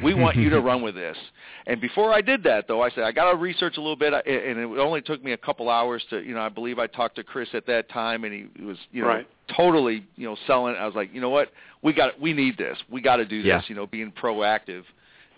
We 0.03 0.13
want 0.13 0.37
you 0.37 0.49
to 0.49 0.61
run 0.61 0.81
with 0.81 0.95
this. 0.95 1.17
And 1.67 1.81
before 1.81 2.13
I 2.13 2.21
did 2.21 2.43
that, 2.43 2.67
though, 2.67 2.81
I 2.81 2.89
said 2.91 3.03
I 3.03 3.11
got 3.11 3.31
to 3.31 3.37
research 3.37 3.77
a 3.77 3.81
little 3.81 3.95
bit, 3.95 4.13
and 4.13 4.25
it 4.25 4.79
only 4.79 5.01
took 5.01 5.23
me 5.23 5.33
a 5.33 5.37
couple 5.37 5.69
hours 5.69 6.03
to, 6.09 6.21
you 6.21 6.33
know, 6.33 6.41
I 6.41 6.49
believe 6.49 6.79
I 6.79 6.87
talked 6.87 7.15
to 7.17 7.23
Chris 7.23 7.49
at 7.53 7.65
that 7.67 7.89
time, 7.89 8.23
and 8.23 8.33
he 8.33 8.63
was, 8.63 8.77
you 8.91 9.01
know, 9.01 9.09
right. 9.09 9.27
totally, 9.55 10.05
you 10.15 10.27
know, 10.27 10.37
selling. 10.47 10.75
I 10.75 10.85
was 10.85 10.95
like, 10.95 11.13
you 11.13 11.21
know 11.21 11.29
what, 11.29 11.51
we 11.81 11.93
got, 11.93 12.19
we 12.19 12.33
need 12.33 12.57
this, 12.57 12.77
we 12.89 13.01
got 13.01 13.17
to 13.17 13.25
do 13.25 13.41
this, 13.41 13.47
yeah. 13.47 13.61
you 13.67 13.75
know, 13.75 13.87
being 13.87 14.11
proactive. 14.11 14.83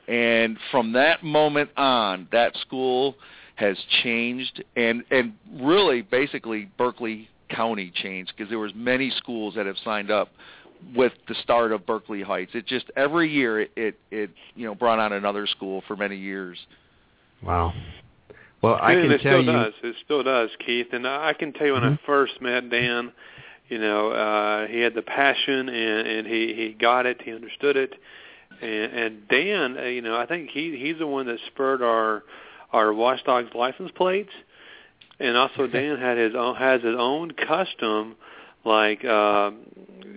And 0.07 0.57
from 0.71 0.93
that 0.93 1.23
moment 1.23 1.69
on, 1.77 2.27
that 2.31 2.55
school 2.57 3.15
has 3.55 3.77
changed, 4.03 4.63
and 4.75 5.03
and 5.11 5.33
really, 5.61 6.01
basically, 6.01 6.69
Berkeley 6.77 7.29
County 7.49 7.91
changed 7.95 8.33
because 8.35 8.49
there 8.49 8.59
was 8.59 8.73
many 8.75 9.11
schools 9.11 9.55
that 9.55 9.65
have 9.65 9.77
signed 9.83 10.11
up 10.11 10.29
with 10.95 11.13
the 11.27 11.35
start 11.43 11.71
of 11.71 11.85
Berkeley 11.85 12.21
Heights. 12.21 12.51
It 12.53 12.65
just 12.67 12.85
every 12.95 13.29
year 13.31 13.61
it, 13.61 13.71
it 13.75 13.99
it 14.11 14.29
you 14.55 14.65
know 14.65 14.75
brought 14.75 14.99
on 14.99 15.13
another 15.13 15.47
school 15.47 15.83
for 15.87 15.95
many 15.95 16.17
years. 16.17 16.57
Wow. 17.43 17.73
Well, 18.61 18.79
I 18.81 18.93
and 18.93 19.03
can 19.03 19.11
it 19.11 19.21
tell 19.21 19.41
still 19.41 19.41
you. 19.43 19.51
does. 19.51 19.73
It 19.83 19.95
still 20.05 20.23
does, 20.23 20.49
Keith. 20.65 20.87
And 20.93 21.05
I 21.05 21.33
can 21.33 21.51
tell 21.53 21.67
you 21.67 21.73
when 21.73 21.83
Mhm. 21.83 21.99
I 21.99 22.05
first 22.05 22.41
met 22.41 22.69
Dan, 22.69 23.11
you 23.67 23.77
know, 23.77 24.11
uh, 24.11 24.67
he 24.67 24.79
had 24.79 24.93
the 24.93 25.01
passion 25.01 25.67
and, 25.69 26.07
and 26.07 26.27
he 26.27 26.53
he 26.53 26.69
got 26.73 27.05
it. 27.05 27.21
He 27.21 27.33
understood 27.33 27.75
it. 27.75 27.93
And, 28.61 28.93
and 28.93 29.27
Dan, 29.27 29.77
uh, 29.77 29.81
you 29.83 30.01
know, 30.01 30.17
I 30.17 30.25
think 30.25 30.49
he 30.51 30.77
he's 30.77 30.97
the 30.97 31.07
one 31.07 31.25
that 31.27 31.39
spurred 31.47 31.81
our 31.81 32.23
our 32.71 32.93
Watchdogs 32.93 33.53
license 33.53 33.91
plates. 33.91 34.31
And 35.19 35.37
also 35.37 35.67
Dan 35.67 35.97
had 35.99 36.17
his 36.17 36.33
own 36.35 36.55
has 36.55 36.81
his 36.81 36.95
own 36.97 37.31
custom 37.31 38.15
like 38.65 39.03
um, 39.05 39.57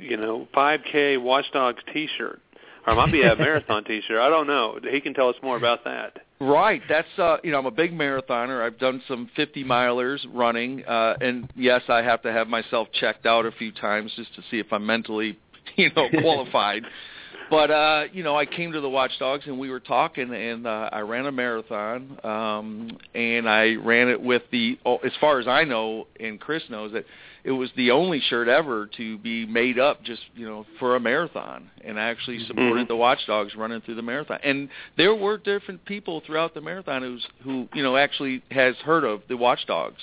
you 0.08 0.16
know 0.16 0.48
5K 0.54 1.20
Watchdogs 1.20 1.82
T-shirt, 1.92 2.40
or 2.86 2.92
it 2.92 2.96
might 2.96 3.12
be 3.12 3.22
a 3.22 3.36
marathon 3.38 3.84
T-shirt. 3.84 4.18
I 4.18 4.28
don't 4.28 4.46
know. 4.46 4.78
He 4.90 5.00
can 5.00 5.14
tell 5.14 5.28
us 5.28 5.36
more 5.42 5.56
about 5.56 5.84
that. 5.84 6.18
Right. 6.38 6.82
That's 6.88 7.08
uh 7.18 7.38
you 7.42 7.52
know, 7.52 7.58
I'm 7.58 7.66
a 7.66 7.70
big 7.70 7.92
marathoner. 7.92 8.64
I've 8.64 8.78
done 8.78 9.02
some 9.08 9.30
50 9.36 9.64
milers 9.64 10.25
running 10.32 10.84
uh 10.84 11.14
and 11.20 11.50
yes, 11.56 11.82
I 11.88 12.02
have 12.02 12.22
to 12.22 12.32
have 12.32 12.48
myself 12.48 12.88
checked 12.92 13.26
out 13.26 13.46
a 13.46 13.52
few 13.52 13.72
times 13.72 14.12
just 14.16 14.34
to 14.34 14.42
see 14.50 14.58
if 14.58 14.72
I'm 14.72 14.84
mentally, 14.84 15.38
you 15.76 15.90
know, 15.96 16.08
qualified. 16.10 16.82
but 17.50 17.70
uh 17.70 18.04
you 18.12 18.22
know, 18.22 18.36
I 18.36 18.46
came 18.46 18.72
to 18.72 18.80
the 18.80 18.88
Watchdogs 18.88 19.44
and 19.46 19.58
we 19.58 19.70
were 19.70 19.80
talking 19.80 20.32
and 20.34 20.66
uh 20.66 20.88
I 20.92 21.00
ran 21.00 21.26
a 21.26 21.32
marathon 21.32 22.18
um 22.24 22.96
and 23.14 23.48
I 23.48 23.74
ran 23.76 24.08
it 24.08 24.20
with 24.20 24.42
the 24.50 24.78
oh, 24.84 24.96
as 24.98 25.12
far 25.20 25.38
as 25.38 25.46
I 25.46 25.64
know 25.64 26.06
and 26.18 26.40
Chris 26.40 26.62
knows 26.70 26.92
that 26.92 27.04
it 27.44 27.52
was 27.52 27.70
the 27.76 27.92
only 27.92 28.20
shirt 28.20 28.48
ever 28.48 28.88
to 28.96 29.18
be 29.18 29.46
made 29.46 29.78
up 29.78 30.02
just 30.02 30.22
you 30.34 30.46
know 30.46 30.66
for 30.78 30.96
a 30.96 31.00
marathon 31.00 31.70
and 31.84 31.98
I 31.98 32.04
actually 32.10 32.44
supported 32.46 32.86
Mhm. 32.86 32.88
the 32.88 32.96
Watchdogs 32.96 33.54
running 33.54 33.80
through 33.82 33.94
the 33.96 34.02
marathon 34.02 34.38
and 34.42 34.68
there 34.96 35.14
were 35.14 35.38
different 35.38 35.84
people 35.84 36.20
throughout 36.26 36.54
the 36.54 36.60
marathon 36.60 37.02
who's 37.02 37.26
who 37.44 37.68
you 37.74 37.82
know 37.82 37.96
actually 37.96 38.42
has 38.50 38.74
heard 38.78 39.04
of 39.04 39.22
the 39.28 39.36
Watchdogs 39.36 40.02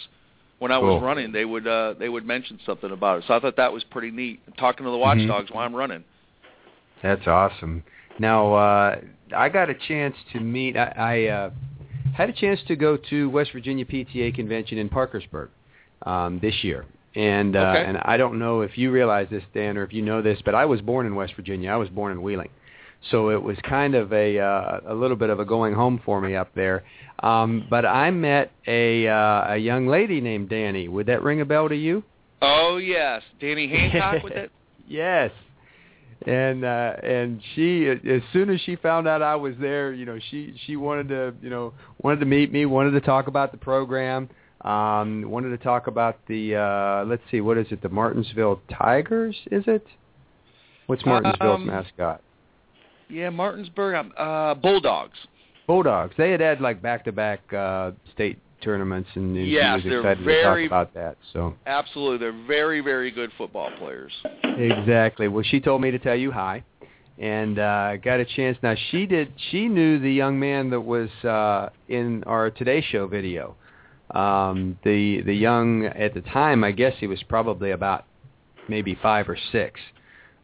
when 0.59 0.71
I 0.71 0.77
was 0.77 0.91
Cool. 0.91 1.01
running 1.01 1.31
they 1.33 1.43
would 1.45 1.67
uh 1.67 1.95
they 1.99 2.07
would 2.07 2.25
mention 2.25 2.59
something 2.65 2.91
about 2.91 3.19
it 3.19 3.25
so 3.27 3.33
I 3.33 3.39
thought 3.39 3.57
that 3.57 3.73
was 3.73 3.83
pretty 3.85 4.11
neat 4.11 4.39
talking 4.57 4.85
to 4.85 4.91
the 4.91 4.97
Mhm. 4.97 5.01
Watchdogs 5.01 5.51
while 5.51 5.65
I'm 5.65 5.75
running 5.75 6.05
That's 7.03 7.27
awesome. 7.27 7.83
Now, 8.17 8.53
uh, 8.53 8.95
I 9.35 9.49
got 9.49 9.69
a 9.69 9.73
chance 9.75 10.15
to 10.31 10.39
meet. 10.39 10.77
I, 10.77 10.93
I 10.97 11.31
uh, 11.31 11.49
had 12.15 12.29
a 12.29 12.33
chance 12.33 12.59
to 12.67 12.75
go 12.75 12.97
to 13.09 13.29
West 13.29 13.51
Virginia 13.51 13.85
PTA 13.85 14.33
convention 14.33 14.77
in 14.77 14.87
Parkersburg 14.89 15.49
um, 16.05 16.39
this 16.41 16.63
year, 16.63 16.85
and 17.15 17.55
uh, 17.55 17.59
Okay. 17.59 17.85
and 17.85 17.97
I 17.97 18.17
don't 18.17 18.39
know 18.39 18.61
if 18.61 18.77
you 18.77 18.91
realize 18.91 19.27
this, 19.29 19.43
Dan, 19.53 19.77
or 19.77 19.83
if 19.83 19.91
you 19.93 20.01
know 20.01 20.21
this, 20.21 20.39
but 20.45 20.55
I 20.55 20.65
was 20.65 20.81
born 20.81 21.05
in 21.05 21.15
West 21.15 21.33
Virginia. 21.35 21.71
I 21.71 21.75
was 21.75 21.89
born 21.89 22.11
in 22.11 22.21
Wheeling, 22.21 22.49
so 23.11 23.29
it 23.29 23.41
was 23.41 23.57
kind 23.67 23.95
of 23.95 24.13
a 24.13 24.39
uh, 24.39 24.79
a 24.87 24.93
little 24.93 25.17
bit 25.17 25.29
of 25.29 25.39
a 25.39 25.45
going 25.45 25.73
home 25.73 25.99
for 26.05 26.21
me 26.21 26.35
up 26.35 26.53
there. 26.55 26.83
Um, 27.19 27.65
but 27.69 27.85
I 27.85 28.11
met 28.11 28.51
a 28.67 29.07
uh, 29.07 29.53
a 29.53 29.57
young 29.57 29.87
lady 29.87 30.21
named 30.21 30.49
Danny. 30.49 30.87
Would 30.87 31.07
that 31.07 31.23
ring 31.23 31.41
a 31.41 31.45
bell 31.45 31.67
to 31.69 31.75
you? 31.75 32.03
oh 32.45 32.75
yes 32.75 33.21
Danny 33.39 33.69
Hancock 33.69 34.21
with 34.21 34.33
it 34.33 34.51
yes. 34.87 35.31
And 36.25 36.63
uh 36.63 36.93
and 37.03 37.41
she 37.55 37.87
as 37.87 38.21
soon 38.31 38.49
as 38.49 38.61
she 38.61 38.75
found 38.75 39.07
out 39.07 39.21
I 39.21 39.35
was 39.35 39.53
there, 39.59 39.93
you 39.93 40.05
know, 40.05 40.17
she 40.31 40.53
she 40.65 40.75
wanted 40.75 41.09
to, 41.09 41.33
you 41.41 41.49
know, 41.49 41.73
wanted 42.01 42.19
to 42.21 42.25
meet 42.25 42.51
me, 42.51 42.65
wanted 42.65 42.91
to 42.91 43.01
talk 43.01 43.27
about 43.27 43.51
the 43.51 43.57
program, 43.57 44.29
um 44.61 45.29
wanted 45.29 45.49
to 45.49 45.57
talk 45.63 45.87
about 45.87 46.19
the 46.27 46.55
uh 46.55 47.05
let's 47.05 47.23
see, 47.31 47.41
what 47.41 47.57
is 47.57 47.67
it? 47.71 47.81
The 47.81 47.89
Martinsville 47.89 48.61
Tigers, 48.71 49.35
is 49.51 49.63
it? 49.67 49.85
What's 50.87 51.05
Martinsville's 51.05 51.61
Um, 51.61 51.67
mascot? 51.67 52.21
yeah 53.09 53.29
Martinsburg 53.29 53.95
um, 53.95 54.13
uh 54.17 54.53
Bulldogs 54.55 55.17
Bulldogs. 55.67 56.13
They 56.17 56.31
had 56.31 56.41
had 56.41 56.61
like 56.61 56.81
back-to-back 56.81 57.53
uh 57.53 57.91
state 58.13 58.37
tournaments 58.63 59.09
and, 59.15 59.35
and 59.37 59.47
Yes, 59.47 59.81
she 59.81 59.89
was 59.89 59.97
excited 59.99 60.23
very- 60.23 60.63
to 60.63 60.69
talk 60.69 60.89
about 60.89 60.93
that. 60.95 61.17
So 61.33 61.53
absolutely 61.67 62.17
they're 62.19 62.45
very 62.47 62.79
very 62.81 63.11
good 63.11 63.31
football 63.37 63.69
players 63.77 64.11
Exactly. 64.43 65.27
Well, 65.27 65.43
she 65.43 65.59
told 65.59 65.81
me 65.81 65.91
to 65.91 65.99
tell 65.99 66.15
you 66.15 66.31
hi, 66.31 66.63
and 67.17 67.57
uh, 67.59 67.97
got 67.97 68.19
a 68.19 68.25
chance. 68.25 68.57
Now 68.61 68.75
she 68.91 69.05
did. 69.05 69.33
She 69.51 69.67
knew 69.67 69.99
the 69.99 70.11
young 70.11 70.39
man 70.39 70.69
that 70.69 70.81
was 70.81 71.09
uh, 71.23 71.69
in 71.87 72.23
our 72.25 72.49
Today 72.51 72.81
Show 72.91 73.07
video. 73.07 73.55
Um, 74.11 74.77
the 74.83 75.21
the 75.21 75.33
young 75.33 75.85
at 75.85 76.13
the 76.13 76.21
time, 76.21 76.63
I 76.63 76.71
guess 76.71 76.93
he 76.99 77.07
was 77.07 77.21
probably 77.23 77.71
about 77.71 78.05
maybe 78.69 78.97
five 79.01 79.27
or 79.27 79.37
six. 79.51 79.79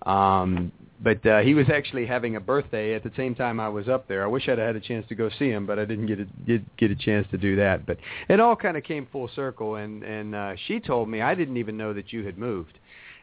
Um, 0.06 0.72
but 1.02 1.26
uh, 1.26 1.40
he 1.40 1.54
was 1.54 1.68
actually 1.70 2.06
having 2.06 2.36
a 2.36 2.40
birthday 2.40 2.94
at 2.94 3.04
the 3.04 3.12
same 3.16 3.36
time 3.36 3.60
I 3.60 3.70
was 3.70 3.88
up 3.88 4.08
there. 4.08 4.24
I 4.24 4.28
wish 4.28 4.50
I'd 4.50 4.58
had 4.58 4.76
a 4.76 4.82
chance 4.82 5.08
to 5.10 5.16
go 5.16 5.30
see 5.40 5.50
him, 5.50 5.66
but 5.66 5.80
I 5.80 5.86
didn't 5.86 6.08
get 6.08 6.20
a, 6.20 6.26
get, 6.46 6.78
get 6.78 6.92
a 6.92 6.96
chance 6.96 7.28
to 7.32 7.38
do 7.38 7.56
that. 7.56 7.86
But 7.86 7.98
it 8.28 8.40
all 8.40 8.56
kind 8.56 8.78
of 8.78 8.84
came 8.84 9.08
full 9.12 9.30
circle, 9.36 9.76
and 9.76 10.04
and 10.04 10.36
uh, 10.36 10.56
she 10.68 10.80
told 10.80 11.10
me 11.10 11.22
I 11.22 11.36
didn't 11.36 11.58
even 11.58 11.78
know 11.78 11.94
that 11.94 12.12
you 12.12 12.26
had 12.26 12.38
moved 12.38 12.78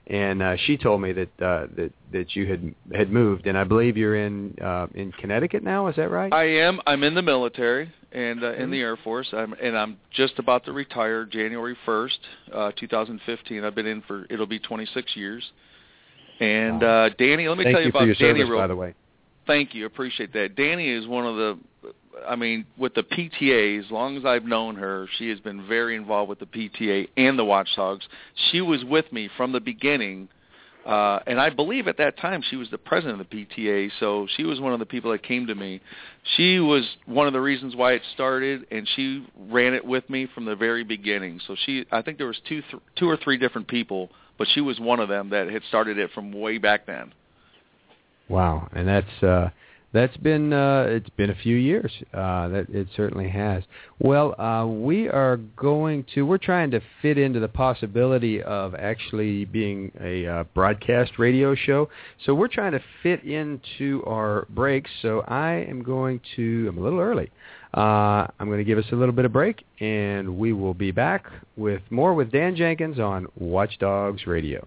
and 0.08 0.40
uh, 0.40 0.56
she 0.56 0.76
told 0.76 1.00
me 1.00 1.12
that 1.12 1.42
uh, 1.42 1.66
that 1.76 1.92
that 2.12 2.36
you 2.36 2.46
had 2.46 2.74
had 2.94 3.10
moved, 3.10 3.46
and 3.46 3.58
I 3.58 3.64
believe 3.64 3.96
you're 3.96 4.14
in 4.14 4.56
uh, 4.62 4.86
in 4.94 5.10
Connecticut 5.12 5.64
now. 5.64 5.88
Is 5.88 5.96
that 5.96 6.10
right? 6.10 6.32
I 6.32 6.44
am. 6.44 6.80
I'm 6.86 7.02
in 7.02 7.14
the 7.14 7.22
military 7.22 7.92
and 8.12 8.42
uh, 8.42 8.46
Mm-hmm. 8.46 8.62
in 8.62 8.70
the 8.70 8.80
Air 8.80 8.96
Force. 8.96 9.28
I'm 9.32 9.52
and 9.54 9.76
I'm 9.76 9.98
just 10.12 10.38
about 10.38 10.64
to 10.66 10.72
retire 10.72 11.24
January 11.24 11.76
1st, 11.84 12.18
uh 12.52 12.70
2015. 12.78 13.64
I've 13.64 13.74
been 13.74 13.86
in 13.86 14.02
for 14.02 14.26
it'll 14.30 14.46
be 14.46 14.60
26 14.60 15.16
years. 15.16 15.42
And 16.40 16.82
uh 16.82 17.10
Danny, 17.10 17.48
let 17.48 17.58
me 17.58 17.64
Thank 17.64 17.74
tell 17.74 17.80
you 17.80 17.86
you 17.86 17.90
about 17.90 18.00
for 18.00 18.06
your 18.06 18.14
Danny 18.14 18.40
service, 18.40 18.50
real 18.50 18.60
by 18.60 18.66
the 18.66 18.76
way. 18.76 18.94
Thank 19.46 19.74
you. 19.74 19.86
Appreciate 19.86 20.32
that. 20.32 20.56
Danny 20.56 20.90
is 20.90 21.06
one 21.06 21.26
of 21.26 21.36
the 21.36 21.58
I 22.26 22.36
mean, 22.36 22.66
with 22.78 22.94
the 22.94 23.02
PTA, 23.02 23.84
as 23.84 23.90
long 23.90 24.16
as 24.16 24.24
I've 24.24 24.44
known 24.44 24.76
her, 24.76 25.06
she 25.18 25.28
has 25.30 25.40
been 25.40 25.66
very 25.66 25.96
involved 25.96 26.28
with 26.28 26.38
the 26.38 26.46
PTA 26.46 27.08
and 27.16 27.38
the 27.38 27.44
Watchdogs. 27.44 28.06
She 28.50 28.60
was 28.60 28.84
with 28.84 29.10
me 29.12 29.28
from 29.36 29.52
the 29.52 29.60
beginning. 29.60 30.28
Uh, 30.84 31.18
and 31.26 31.40
I 31.40 31.50
believe 31.50 31.88
at 31.88 31.98
that 31.98 32.16
time 32.18 32.42
she 32.48 32.56
was 32.56 32.70
the 32.70 32.78
president 32.78 33.20
of 33.20 33.26
the 33.28 33.44
PTA, 33.44 33.90
so 33.98 34.28
she 34.36 34.44
was 34.44 34.60
one 34.60 34.72
of 34.72 34.78
the 34.78 34.86
people 34.86 35.10
that 35.10 35.24
came 35.24 35.46
to 35.48 35.54
me. 35.54 35.80
She 36.36 36.60
was 36.60 36.88
one 37.06 37.26
of 37.26 37.32
the 37.32 37.40
reasons 37.40 37.74
why 37.74 37.94
it 37.94 38.02
started, 38.14 38.66
and 38.70 38.88
she 38.94 39.26
ran 39.36 39.74
it 39.74 39.84
with 39.84 40.08
me 40.08 40.28
from 40.32 40.44
the 40.44 40.54
very 40.54 40.84
beginning. 40.84 41.40
So 41.46 41.56
she, 41.66 41.86
I 41.90 42.02
think 42.02 42.18
there 42.18 42.28
was 42.28 42.40
two, 42.48 42.62
th- 42.70 42.82
two 42.96 43.08
or 43.08 43.16
three 43.16 43.36
different 43.36 43.66
people, 43.66 44.10
but 44.38 44.48
she 44.52 44.60
was 44.60 44.78
one 44.78 45.00
of 45.00 45.08
them 45.08 45.30
that 45.30 45.48
had 45.48 45.62
started 45.68 45.98
it 45.98 46.10
from 46.12 46.32
way 46.32 46.58
back 46.58 46.86
then. 46.86 47.12
Wow, 48.28 48.68
and 48.72 48.88
that's 48.88 49.22
uh, 49.22 49.50
that's 49.96 50.16
been 50.18 50.52
uh, 50.52 50.84
it's 50.88 51.08
been 51.10 51.30
a 51.30 51.34
few 51.34 51.56
years. 51.56 51.90
Uh, 52.12 52.48
that 52.48 52.66
it 52.68 52.88
certainly 52.94 53.28
has. 53.30 53.62
Well, 53.98 54.38
uh, 54.40 54.66
we 54.66 55.08
are 55.08 55.38
going 55.38 56.04
to 56.14 56.22
we're 56.22 56.38
trying 56.38 56.70
to 56.72 56.80
fit 57.00 57.18
into 57.18 57.40
the 57.40 57.48
possibility 57.48 58.42
of 58.42 58.74
actually 58.74 59.46
being 59.46 59.90
a 60.00 60.26
uh, 60.26 60.44
broadcast 60.54 61.12
radio 61.18 61.54
show. 61.54 61.88
So 62.24 62.34
we're 62.34 62.48
trying 62.48 62.72
to 62.72 62.80
fit 63.02 63.24
into 63.24 64.04
our 64.06 64.46
breaks. 64.50 64.90
So 65.00 65.20
I 65.22 65.66
am 65.68 65.82
going 65.82 66.20
to 66.36 66.66
I'm 66.68 66.78
a 66.78 66.80
little 66.80 67.00
early. 67.00 67.30
Uh, 67.74 68.26
I'm 68.38 68.46
going 68.46 68.58
to 68.58 68.64
give 68.64 68.78
us 68.78 68.86
a 68.92 68.96
little 68.96 69.14
bit 69.14 69.24
of 69.24 69.32
break, 69.32 69.64
and 69.80 70.38
we 70.38 70.52
will 70.52 70.74
be 70.74 70.92
back 70.92 71.26
with 71.56 71.82
more 71.90 72.14
with 72.14 72.30
Dan 72.30 72.56
Jenkins 72.56 72.98
on 72.98 73.26
Watchdogs 73.36 74.26
Radio. 74.26 74.66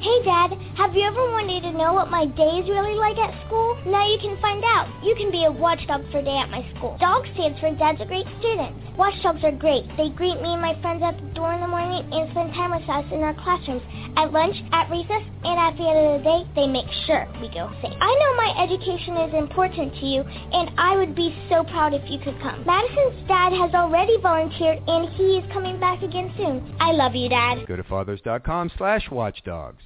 Hey 0.00 0.22
Dad, 0.24 0.52
have 0.76 0.94
you 0.94 1.02
ever 1.02 1.30
wanted 1.30 1.62
to 1.62 1.72
know 1.72 1.92
what 1.94 2.10
my 2.10 2.26
day 2.26 2.60
is 2.60 2.68
really 2.68 2.94
like 2.94 3.16
at 3.16 3.32
school? 3.46 3.78
Now 3.86 4.06
you 4.06 4.18
can 4.18 4.36
find 4.40 4.62
out. 4.64 4.90
You 5.02 5.14
can 5.14 5.30
be 5.30 5.44
a 5.44 5.52
watchdog 5.52 6.04
for 6.10 6.18
a 6.18 6.22
day 6.22 6.36
at 6.36 6.50
my 6.50 6.66
school. 6.76 6.98
Dog 7.00 7.24
stands 7.34 7.58
for 7.60 7.70
Dad's 7.74 8.00
a 8.00 8.06
great 8.06 8.26
student. 8.40 8.76
Watchdogs 8.96 9.42
are 9.42 9.52
great. 9.52 9.88
They 9.96 10.10
greet 10.10 10.40
me 10.42 10.54
and 10.54 10.62
my 10.62 10.78
friends 10.80 11.02
at 11.02 11.18
the 11.18 11.26
door 11.34 11.52
in 11.54 11.60
the 11.60 11.66
morning 11.66 12.06
and 12.12 12.30
spend 12.30 12.54
time 12.54 12.70
with 12.70 12.88
us 12.88 13.04
in 13.10 13.22
our 13.22 13.34
classrooms, 13.34 13.82
at 14.16 14.30
lunch, 14.30 14.54
at 14.72 14.90
recess, 14.90 15.22
and 15.42 15.56
at 15.58 15.74
the 15.78 15.86
end 15.86 15.98
of 15.98 16.10
the 16.18 16.24
day, 16.26 16.40
they 16.54 16.66
make 16.66 16.86
sure 17.06 17.26
we 17.40 17.48
go 17.48 17.70
safe. 17.82 17.94
I 17.94 18.12
know 18.18 18.30
my 18.36 18.50
education 18.66 19.16
is 19.24 19.34
important 19.34 19.94
to 19.98 20.06
you, 20.06 20.22
and 20.22 20.70
I 20.78 20.96
would 20.96 21.14
be 21.14 21.34
so 21.48 21.64
proud 21.64 21.94
if 21.94 22.02
you 22.10 22.18
could 22.18 22.38
come. 22.40 22.64
Madison's 22.66 23.26
dad 23.26 23.52
has 23.52 23.74
already 23.74 24.16
volunteered, 24.20 24.78
and 24.86 25.08
he 25.14 25.38
is 25.38 25.52
coming 25.52 25.80
back 25.80 26.02
again 26.02 26.32
soon. 26.36 26.76
I 26.78 26.92
love 26.92 27.14
you, 27.14 27.28
Dad. 27.28 27.66
Go 27.66 27.76
to 27.76 27.84
fathers.com 27.84 28.70
slash 28.76 29.10
watchdogs. 29.10 29.83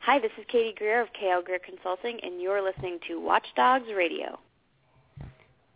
Hi, 0.00 0.18
this 0.18 0.30
is 0.38 0.44
Katie 0.50 0.74
Greer 0.76 1.02
of 1.02 1.08
KL 1.12 1.44
Greer 1.44 1.58
Consulting, 1.58 2.18
and 2.22 2.40
you're 2.40 2.62
listening 2.62 2.98
to 3.08 3.20
Watchdogs 3.20 3.86
Radio. 3.94 4.38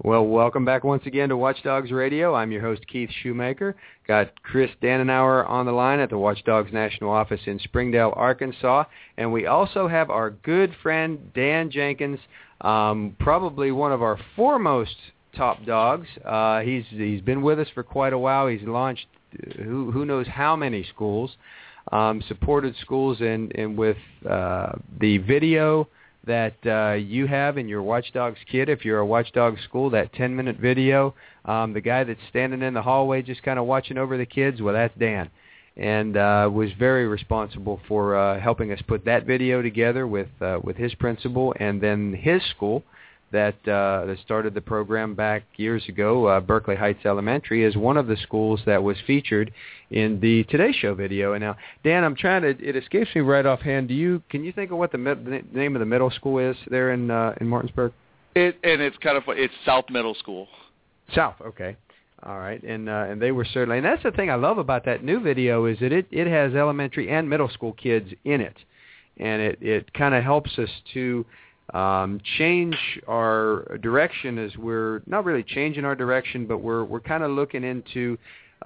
Well, 0.03 0.27
welcome 0.27 0.65
back 0.65 0.85
once 0.85 1.05
again 1.07 1.29
to 1.29 1.37
Watchdogs 1.37 1.93
Radio. 1.93 2.35
I'm 2.35 2.51
your 2.51 2.63
host, 2.63 2.87
Keith 2.89 3.11
Schumacher. 3.23 3.77
Got 4.09 4.43
Chris 4.43 4.71
Danenhauer 4.83 5.49
on 5.49 5.67
the 5.67 5.73
line 5.73 6.01
at 6.01 6.11
the 6.11 6.19
Watchdogs 6.19 6.73
National 6.73 7.11
Office 7.11 7.41
in 7.47 7.59
Springdale, 7.59 8.13
Arkansas. 8.17 8.85
And 9.19 9.33
we 9.33 9.47
also 9.47 9.87
have 9.87 10.11
our 10.11 10.31
good 10.31 10.75
friend, 10.83 11.33
Dan 11.35 11.71
Jenkins, 11.71 12.19
um, 12.63 13.15
probably 13.21 13.71
one 13.71 13.93
of 13.93 14.03
our 14.03 14.19
foremost 14.35 14.97
top 15.37 15.65
dogs. 15.65 16.09
Uh, 16.25 16.61
he's 16.61 16.85
he's 16.89 17.21
been 17.21 17.43
with 17.43 17.61
us 17.61 17.69
for 17.75 17.83
quite 17.83 18.13
a 18.13 18.19
while. 18.19 18.49
He's 18.49 18.63
launched 18.63 19.07
who 19.57 19.91
who 19.91 20.05
knows 20.05 20.27
how 20.27 20.57
many 20.57 20.85
schools, 20.85 21.37
um, 21.91 22.23
supported 22.29 22.75
schools, 22.81 23.21
and 23.21 23.53
and 23.57 23.77
with 23.77 23.97
uh, 24.29 24.73
the 25.01 25.19
video 25.19 25.89
that 26.25 26.55
uh, 26.67 26.95
you 26.95 27.27
have 27.27 27.59
in 27.59 27.69
your 27.69 27.83
Watchdogs 27.83 28.39
kit. 28.51 28.69
If 28.69 28.85
you're 28.85 29.01
a 29.01 29.07
Watchdog 29.07 29.59
school, 29.65 29.91
that 29.91 30.13
10-minute 30.15 30.57
video, 30.59 31.15
um, 31.45 31.73
the 31.73 31.81
guy 31.81 32.05
that's 32.05 32.21
standing 32.31 32.63
in 32.63 32.75
the 32.75 32.83
hallway 32.83 33.23
just 33.23 33.43
kind 33.43 33.59
of 33.59 33.67
watching 33.67 33.99
over 33.99 34.17
the 34.17 34.27
kids, 34.27 34.63
well, 34.63 34.75
that's 34.75 34.97
Dan, 34.99 35.31
and 35.77 36.17
uh, 36.17 36.49
was 36.53 36.71
very 36.79 37.09
responsible 37.09 37.81
for 37.89 38.17
uh, 38.17 38.41
helping 38.41 38.71
us 38.71 38.81
put 38.87 39.05
that 39.05 39.27
video 39.27 39.63
together 39.63 40.07
with 40.07 40.29
uh, 40.41 40.61
with 40.63 40.77
his 40.77 40.95
principal 40.95 41.55
and 41.59 41.81
then 41.81 42.15
his 42.15 42.41
school 42.51 42.85
that 43.33 43.55
uh, 43.67 44.07
that 44.07 44.17
started 44.25 44.55
the 44.55 44.61
program 44.61 45.15
back 45.15 45.43
years 45.57 45.83
ago, 45.89 46.27
uh, 46.27 46.41
Berkeley 46.41 46.77
Heights 46.77 47.05
Elementary, 47.05 47.65
is 47.65 47.77
one 47.77 47.97
of 47.97 48.07
the 48.07 48.17
schools 48.17 48.61
that 48.67 48.83
was 48.83 48.97
featured 49.07 49.53
in 49.91 50.21
the 50.21 50.45
Today 50.45 50.73
Show 50.73 50.95
video. 50.95 51.33
And 51.33 51.43
now, 51.43 51.57
Dan, 51.83 52.05
I'm 52.05 52.15
trying 52.15 52.43
to. 52.43 52.51
It 52.51 52.77
escapes 52.77 53.11
me 53.15 53.23
right 53.23 53.45
offhand. 53.45 53.89
Do 53.89 53.95
you 53.95 54.23
can 54.31 54.45
you 54.45 54.53
think 54.53 54.71
of 54.71 54.79
what 54.79 54.93
the, 54.93 54.99
the 54.99 55.43
name 55.53 55.75
of 55.75 55.81
the 55.81 55.87
middle 55.87 56.11
school 56.11 56.39
is 56.39 56.57
there 56.71 56.93
in 56.93 57.11
uh, 57.11 57.35
in 57.41 57.49
Martinsburg? 57.49 57.93
It 58.35 58.59
and 58.63 58.81
it's 58.81 58.97
kind 58.99 59.17
of 59.17 59.25
it's 59.29 59.55
South 59.65 59.87
Middle 59.91 60.15
School. 60.15 60.47
South, 61.15 61.35
okay. 61.41 61.77
All 62.25 62.39
right, 62.39 62.63
and 62.63 62.89
uh, 62.89 63.07
and 63.09 63.21
they 63.21 63.33
were 63.33 63.45
certainly, 63.45 63.79
and 63.79 63.85
that's 63.85 64.05
the 64.05 64.13
thing 64.13 64.31
I 64.31 64.37
love 64.37 64.57
about 64.59 64.85
that 64.85 65.03
new 65.03 65.19
video 65.19 65.67
is 65.67 65.79
that 65.81 65.93
it 65.93 66.07
it 66.13 66.29
has 66.29 66.55
elementary 66.55 67.11
and 67.11 67.29
middle 67.29 67.49
school 67.49 67.73
kids 67.73 68.11
in 68.25 68.41
it, 68.41 68.57
and 69.17 69.43
it 69.43 69.59
it 69.61 69.93
kind 69.93 70.15
of 70.15 70.23
helps 70.23 70.57
us 70.57 70.71
to 70.95 71.27
um, 71.73 72.21
change 72.39 72.77
our 73.09 73.79
direction 73.83 74.39
as 74.39 74.57
we're 74.57 75.03
not 75.07 75.25
really 75.25 75.43
changing 75.43 75.85
our 75.85 75.95
direction, 75.95 76.47
but 76.47 76.59
we're 76.59 76.85
we're 76.85 77.01
kind 77.01 77.23
of 77.23 77.31
looking 77.31 77.65
into 77.65 78.19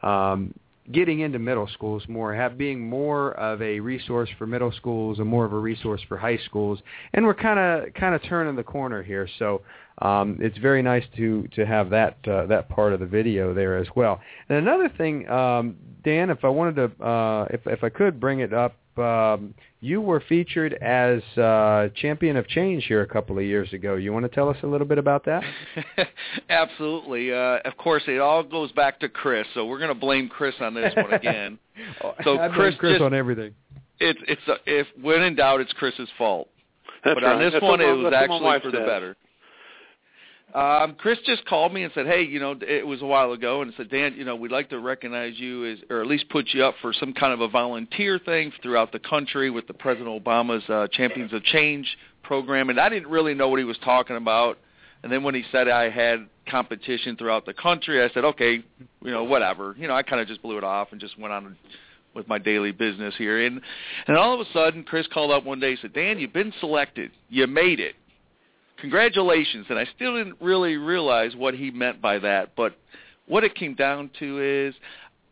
um, 0.03 0.53
getting 0.93 1.21
into 1.21 1.39
middle 1.39 1.69
schools 1.69 2.03
more, 2.09 2.35
have 2.35 2.59
being 2.59 2.81
more 2.81 3.33
of 3.35 3.61
a 3.63 3.81
resource 3.81 4.29
for 4.39 4.47
middle 4.47 4.73
schools 4.73 5.19
and 5.19 5.27
more 5.27 5.45
of 5.45 5.53
a 5.53 5.59
resource 5.59 6.01
for 6.09 6.17
high 6.17 6.39
schools, 6.47 6.81
and 7.15 7.25
we're 7.25 7.35
kind 7.35 7.59
of 7.59 7.95
kind 7.95 8.15
of 8.15 8.23
turning 8.25 8.57
the 8.57 8.63
corner 8.63 9.03
here. 9.03 9.29
So 9.39 9.63
um, 10.03 10.38
it's 10.41 10.59
very 10.59 10.83
nice 10.83 11.05
to 11.17 11.49
to 11.55 11.67
have 11.67 11.91
that 11.91 12.17
uh, 12.29 12.47
that 12.47 12.69
part 12.69 12.93
of 12.93 13.00
the 13.00 13.07
video 13.07 13.55
there 13.55 13.76
as 13.76 13.87
well. 13.95 14.21
And 14.49 14.59
another 14.59 14.88
thing, 14.88 15.29
um, 15.29 15.76
Dan, 16.05 16.31
if 16.31 16.45
I 16.45 16.49
wanted 16.49 16.76
to, 16.76 17.05
uh, 17.05 17.47
if 17.50 17.67
if 17.67 17.85
I 17.85 17.88
could 17.88 18.21
bring 18.21 18.41
it 18.41 18.53
up 18.53 18.76
um, 18.99 19.55
you 19.81 20.00
were 20.00 20.21
featured 20.21 20.75
as 20.75 21.23
uh, 21.38 21.88
champion 21.97 22.37
of 22.37 22.49
change 22.49 22.85
here 22.87 23.03
a 23.03 23.07
couple 23.07 23.38
of 23.38 23.45
years 23.45 23.73
ago. 23.73 23.95
You 23.95 24.12
want 24.12 24.25
to 24.25 24.29
tell 24.29 24.49
us 24.49 24.57
a 24.62 24.67
little 24.67 24.87
bit 24.87 24.99
about 24.99 25.25
that? 25.26 25.43
Absolutely. 26.49 27.33
Uh, 27.33 27.59
of 27.65 27.76
course, 27.76 28.03
it 28.07 28.19
all 28.19 28.43
goes 28.43 28.73
back 28.73 29.00
to 29.00 29.09
Chris, 29.09 29.47
so 29.55 29.67
we're 29.67 29.79
going 29.79 29.93
to 29.93 29.95
blame 29.95 30.29
Chris 30.29 30.55
on 30.61 30.75
this 30.75 30.95
one 30.97 31.12
again. 31.12 31.59
so 32.25 32.38
I 32.38 32.49
Chris, 32.49 32.75
Chris 32.79 32.95
just, 32.95 33.03
on 33.03 33.15
everything. 33.15 33.55
It's 34.00 34.21
it's 34.26 34.43
a, 34.49 34.57
if 34.67 34.87
when 35.00 35.23
in 35.23 35.37
doubt, 35.37 35.61
it's 35.61 35.73
Chris's 35.75 36.09
fault. 36.19 36.49
That's 37.05 37.15
but 37.15 37.23
right. 37.23 37.35
on 37.35 37.41
this 37.41 37.53
that's 37.53 37.62
one, 37.62 37.81
it 37.81 37.93
was 37.93 38.12
actually 38.15 38.61
for 38.61 38.71
the 38.71 38.85
better. 38.85 39.17
Um, 40.55 40.95
Chris 40.95 41.19
just 41.26 41.45
called 41.47 41.75
me 41.75 41.83
and 41.83 41.93
said, 41.93 42.07
"Hey, 42.07 42.23
you 42.23 42.38
know, 42.38 42.55
it 42.62 42.87
was 42.87 43.03
a 43.03 43.07
while 43.07 43.33
ago, 43.33 43.62
and 43.62 43.73
said, 43.76 43.91
Dan, 43.91 44.15
you 44.17 44.25
know, 44.25 44.37
we'd 44.37 44.52
like 44.52 44.71
to 44.71 44.78
recognize 44.78 45.39
you 45.39 45.67
as, 45.67 45.78
or 45.91 46.00
at 46.00 46.06
least 46.06 46.28
put 46.28 46.47
you 46.54 46.65
up 46.65 46.76
for 46.80 46.93
some 46.93 47.13
kind 47.13 47.32
of 47.32 47.41
a 47.41 47.49
volunteer 47.49 48.19
thing 48.19 48.52
throughout 48.63 48.93
the 48.93 48.99
country 48.99 49.50
with 49.50 49.67
the 49.67 49.75
President 49.75 50.25
Obama's 50.25 50.69
uh, 50.71 50.87
Champions 50.93 51.32
of 51.32 51.43
Change 51.43 51.99
program." 52.23 52.71
And 52.71 52.78
I 52.78 52.89
didn't 52.89 53.09
really 53.09 53.35
know 53.35 53.49
what 53.49 53.59
he 53.59 53.65
was 53.65 53.78
talking 53.78 54.17
about. 54.17 54.59
And 55.02 55.13
then 55.13 55.23
when 55.23 55.35
he 55.35 55.45
said 55.52 55.69
I 55.69 55.91
had 55.91 56.26
competition 56.49 57.17
throughout 57.17 57.45
the 57.45 57.52
country, 57.52 58.02
I 58.02 58.09
said, 58.15 58.25
"Okay, 58.25 58.65
you 59.02 59.11
know, 59.11 59.25
whatever." 59.25 59.75
You 59.76 59.89
know, 59.89 59.95
I 59.95 60.02
kind 60.02 60.23
of 60.23 60.28
just 60.28 60.43
blew 60.43 60.59
it 60.59 60.65
off 60.65 60.89
and 60.93 61.00
just 61.00 61.19
went 61.19 61.35
on 61.35 61.56
with 62.15 62.28
my 62.28 62.39
daily 62.39 62.73
business 62.73 63.15
here. 63.19 63.45
And 63.45 63.61
and 64.06 64.17
all 64.17 64.41
of 64.41 64.47
a 64.47 64.50
sudden, 64.52 64.85
Chris 64.85 65.06
called 65.13 65.32
up 65.32 65.45
one 65.45 65.61
day 65.61 65.71
and 65.71 65.78
said, 65.80 65.93
"Dan, 65.93 66.19
you've 66.19 66.32
been 66.32 66.52
selected. 66.61 67.11
You 67.28 67.49
made 67.49 67.80
it." 67.80 67.95
Congratulations. 68.78 69.67
And 69.69 69.78
I 69.78 69.86
still 69.95 70.17
didn't 70.17 70.36
really 70.41 70.76
realize 70.76 71.34
what 71.36 71.54
he 71.54 71.71
meant 71.71 72.00
by 72.00 72.19
that. 72.21 72.54
But 72.56 72.76
what 73.26 73.45
it 73.45 73.54
came 73.54 73.75
down 73.75 74.10
to 74.19 74.69
is 74.69 74.75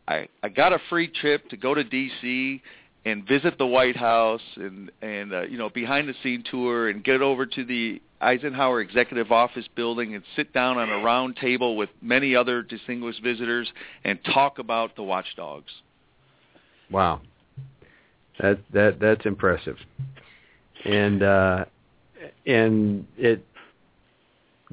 I, 0.07 0.27
I 0.43 0.49
got 0.49 0.73
a 0.73 0.79
free 0.89 1.07
trip 1.07 1.49
to 1.49 1.57
go 1.57 1.73
to 1.73 1.83
D.C. 1.83 2.61
and 3.05 3.27
visit 3.27 3.57
the 3.57 3.65
White 3.65 3.95
House 3.95 4.41
and, 4.55 4.91
and 5.01 5.33
uh, 5.33 5.41
you 5.43 5.57
know, 5.57 5.69
behind-the-scene 5.69 6.43
tour 6.49 6.89
and 6.89 7.03
get 7.03 7.21
over 7.21 7.45
to 7.45 7.65
the 7.65 8.01
Eisenhower 8.21 8.81
Executive 8.81 9.31
Office 9.31 9.67
building 9.75 10.15
and 10.15 10.23
sit 10.35 10.53
down 10.53 10.77
on 10.77 10.89
a 10.89 11.03
round 11.03 11.35
table 11.35 11.75
with 11.75 11.89
many 12.01 12.35
other 12.35 12.61
distinguished 12.61 13.21
visitors 13.21 13.71
and 14.03 14.19
talk 14.33 14.57
about 14.59 14.95
the 14.95 15.03
watchdogs. 15.03 15.71
Wow. 16.89 17.21
That 18.39 18.59
that 18.73 18.99
that's 18.99 19.25
impressive. 19.25 19.77
And 20.83 21.23
uh 21.23 21.65
and 22.45 23.05
it 23.17 23.45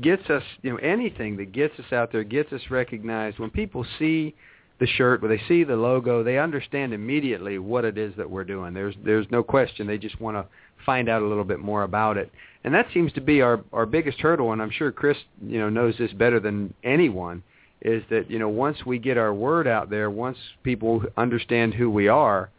gets 0.01 0.29
us, 0.31 0.43
you 0.63 0.71
know, 0.71 0.77
anything 0.77 1.37
that 1.37 1.53
gets 1.53 1.79
us 1.79 1.93
out 1.93 2.13
there, 2.13 2.25
gets 2.25 2.53
us 2.53 2.61
recognized. 2.71 3.39
When 3.39 3.51
people 3.51 3.85
see 3.99 4.35
the 4.81 4.87
shirt, 4.87 5.23
when 5.23 5.31
they 5.31 5.41
see 5.47 5.65
the 5.65 5.77
logo, 5.77 6.23
they 6.23 6.39
understand 6.39 6.93
immediately 6.93 7.59
what 7.59 7.85
it 7.85 7.99
is 7.99 8.15
that 8.17 8.29
we're 8.29 8.45
doing. 8.45 8.75
There's 8.75 8.95
there's 9.05 9.27
no 9.31 9.43
question. 9.43 9.87
They 9.87 9.99
just 9.99 10.21
want 10.21 10.37
to 10.37 10.47
find 10.85 11.09
out 11.09 11.23
a 11.23 11.27
little 11.27 11.45
bit 11.45 11.61
more 11.61 11.85
about 11.85 12.17
it, 12.17 12.33
and 12.65 12.75
that 12.75 12.87
seems 12.93 13.13
to 13.13 13.21
be 13.21 13.43
our 13.43 13.63
our 13.73 13.87
biggest 13.87 14.19
hurdle. 14.19 14.53
And 14.53 14.63
I'm 14.63 14.71
sure 14.71 14.91
Chris, 14.91 15.17
you 15.47 15.59
know, 15.59 15.69
knows 15.69 15.95
this 15.99 16.13
better 16.13 16.41
than 16.41 16.75
anyone. 16.83 17.43
Is 17.83 18.03
that 18.11 18.31
you 18.31 18.39
know 18.39 18.49
once 18.49 18.79
we 18.87 18.99
get 18.99 19.17
our 19.19 19.35
word 19.35 19.67
out 19.67 19.91
there, 19.91 20.11
once 20.11 20.39
people 20.63 21.03
understand 21.17 21.75
who 21.75 21.91
we 21.91 22.09
are, 22.09 22.51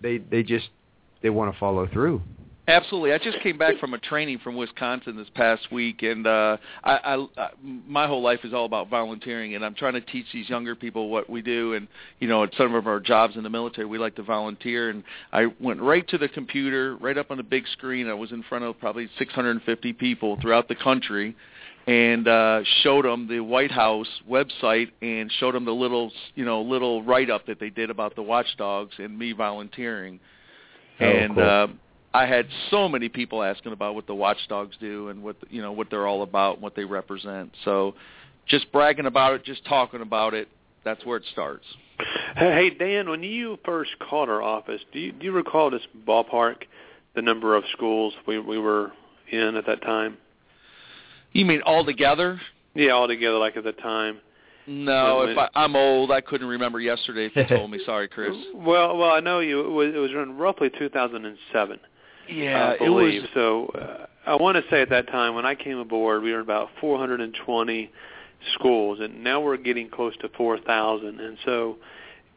they 0.00 0.18
they 0.18 0.42
just 0.42 0.68
they 1.22 1.30
want 1.30 1.52
to 1.52 1.58
follow 1.58 1.86
through. 1.86 2.22
Absolutely. 2.66 3.12
I 3.12 3.18
just 3.18 3.40
came 3.40 3.58
back 3.58 3.78
from 3.78 3.92
a 3.92 3.98
training 3.98 4.38
from 4.38 4.56
Wisconsin 4.56 5.18
this 5.18 5.28
past 5.34 5.70
week, 5.70 6.02
and 6.02 6.26
uh, 6.26 6.56
I, 6.82 6.96
I, 6.96 7.26
I, 7.36 7.48
my 7.86 8.06
whole 8.06 8.22
life 8.22 8.40
is 8.42 8.54
all 8.54 8.64
about 8.64 8.88
volunteering, 8.88 9.54
and 9.54 9.62
I'm 9.62 9.74
trying 9.74 9.92
to 9.92 10.00
teach 10.00 10.24
these 10.32 10.48
younger 10.48 10.74
people 10.74 11.10
what 11.10 11.28
we 11.28 11.42
do. 11.42 11.74
And 11.74 11.86
you 12.20 12.28
know, 12.28 12.42
at 12.44 12.54
some 12.56 12.74
of 12.74 12.86
our 12.86 13.00
jobs 13.00 13.36
in 13.36 13.42
the 13.42 13.50
military, 13.50 13.86
we 13.86 13.98
like 13.98 14.14
to 14.16 14.22
volunteer. 14.22 14.88
And 14.88 15.04
I 15.30 15.46
went 15.60 15.82
right 15.82 16.08
to 16.08 16.16
the 16.16 16.26
computer, 16.26 16.96
right 16.96 17.18
up 17.18 17.30
on 17.30 17.36
the 17.36 17.42
big 17.42 17.66
screen. 17.68 18.08
I 18.08 18.14
was 18.14 18.32
in 18.32 18.42
front 18.44 18.64
of 18.64 18.78
probably 18.80 19.10
650 19.18 19.92
people 19.92 20.38
throughout 20.40 20.66
the 20.66 20.76
country, 20.76 21.36
and 21.86 22.26
uh, 22.26 22.62
showed 22.82 23.04
them 23.04 23.28
the 23.28 23.40
White 23.40 23.72
House 23.72 24.08
website 24.26 24.90
and 25.02 25.30
showed 25.38 25.54
them 25.54 25.66
the 25.66 25.74
little, 25.74 26.10
you 26.34 26.46
know, 26.46 26.62
little 26.62 27.02
write 27.02 27.28
up 27.28 27.46
that 27.46 27.60
they 27.60 27.68
did 27.68 27.90
about 27.90 28.16
the 28.16 28.22
watchdogs 28.22 28.94
and 28.96 29.18
me 29.18 29.32
volunteering. 29.32 30.18
Oh, 31.00 31.04
and 31.04 31.34
cool. 31.34 31.44
uh, 31.44 31.66
I 32.14 32.26
had 32.26 32.46
so 32.70 32.88
many 32.88 33.08
people 33.08 33.42
asking 33.42 33.72
about 33.72 33.96
what 33.96 34.06
the 34.06 34.14
watchdogs 34.14 34.76
do 34.80 35.08
and 35.08 35.22
what 35.22 35.36
you 35.50 35.60
know 35.60 35.72
what 35.72 35.90
they're 35.90 36.06
all 36.06 36.22
about 36.22 36.54
and 36.54 36.62
what 36.62 36.76
they 36.76 36.84
represent. 36.84 37.52
So 37.64 37.96
just 38.46 38.70
bragging 38.70 39.06
about 39.06 39.34
it, 39.34 39.44
just 39.44 39.66
talking 39.66 40.00
about 40.00 40.32
it, 40.32 40.48
that's 40.84 41.04
where 41.04 41.16
it 41.16 41.24
starts. 41.32 41.64
Hey 42.36 42.70
Dan, 42.70 43.10
when 43.10 43.24
you 43.24 43.58
first 43.64 43.90
called 43.98 44.28
our 44.28 44.40
office, 44.40 44.80
do 44.92 45.00
you 45.00 45.12
do 45.12 45.26
you 45.26 45.32
recall 45.32 45.70
this 45.70 45.82
ballpark, 46.06 46.62
the 47.16 47.22
number 47.22 47.56
of 47.56 47.64
schools 47.72 48.14
we 48.28 48.38
we 48.38 48.58
were 48.58 48.92
in 49.32 49.56
at 49.56 49.66
that 49.66 49.82
time? 49.82 50.16
You 51.32 51.44
mean 51.44 51.62
all 51.62 51.84
together? 51.84 52.40
Yeah, 52.74 52.90
all 52.90 53.08
together, 53.08 53.38
like 53.38 53.56
at 53.56 53.64
the 53.64 53.72
time. 53.72 54.20
No, 54.66 55.22
if 55.22 55.36
I, 55.36 55.48
I'm 55.54 55.76
old, 55.76 56.10
I 56.10 56.20
couldn't 56.20 56.46
remember 56.46 56.80
yesterday. 56.80 57.26
If 57.26 57.36
you 57.36 57.56
told 57.56 57.70
me, 57.70 57.80
sorry, 57.84 58.08
Chris. 58.08 58.32
Well, 58.54 58.96
well, 58.96 59.10
I 59.10 59.20
know 59.20 59.40
you. 59.40 59.60
It 59.60 59.68
was, 59.68 59.94
it 59.94 59.98
was 59.98 60.10
around 60.12 60.38
roughly 60.38 60.70
2007. 60.78 61.78
Yeah, 62.28 62.76
I 62.80 62.84
it 62.84 62.88
was. 62.88 63.04
believe. 63.04 63.22
So 63.34 63.66
uh, 63.66 64.06
I 64.26 64.36
want 64.36 64.56
to 64.56 64.62
say 64.70 64.80
at 64.82 64.90
that 64.90 65.08
time 65.08 65.34
when 65.34 65.46
I 65.46 65.54
came 65.54 65.78
aboard, 65.78 66.22
we 66.22 66.32
were 66.32 66.40
about 66.40 66.70
420 66.80 67.90
schools, 68.54 68.98
and 69.00 69.22
now 69.22 69.40
we're 69.40 69.56
getting 69.56 69.88
close 69.88 70.16
to 70.18 70.28
4,000. 70.30 71.20
And 71.20 71.38
so, 71.44 71.76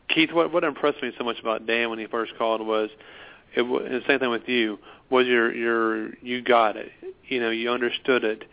Keith, 0.09 0.31
what 0.31 0.51
what 0.53 0.63
impressed 0.63 1.01
me 1.01 1.11
so 1.17 1.23
much 1.23 1.39
about 1.39 1.65
Dan 1.65 1.89
when 1.89 1.99
he 1.99 2.07
first 2.07 2.33
called 2.37 2.65
was, 2.65 2.89
it 3.55 3.61
was 3.61 3.83
and 3.85 3.95
the 3.95 4.07
same 4.07 4.19
thing 4.19 4.29
with 4.29 4.47
you 4.47 4.79
was 5.09 5.25
your 5.27 5.53
your 5.53 6.15
you 6.21 6.41
got 6.41 6.75
it. 6.77 6.91
You 7.27 7.39
know, 7.39 7.49
you 7.49 7.71
understood 7.71 8.23
it. 8.23 8.43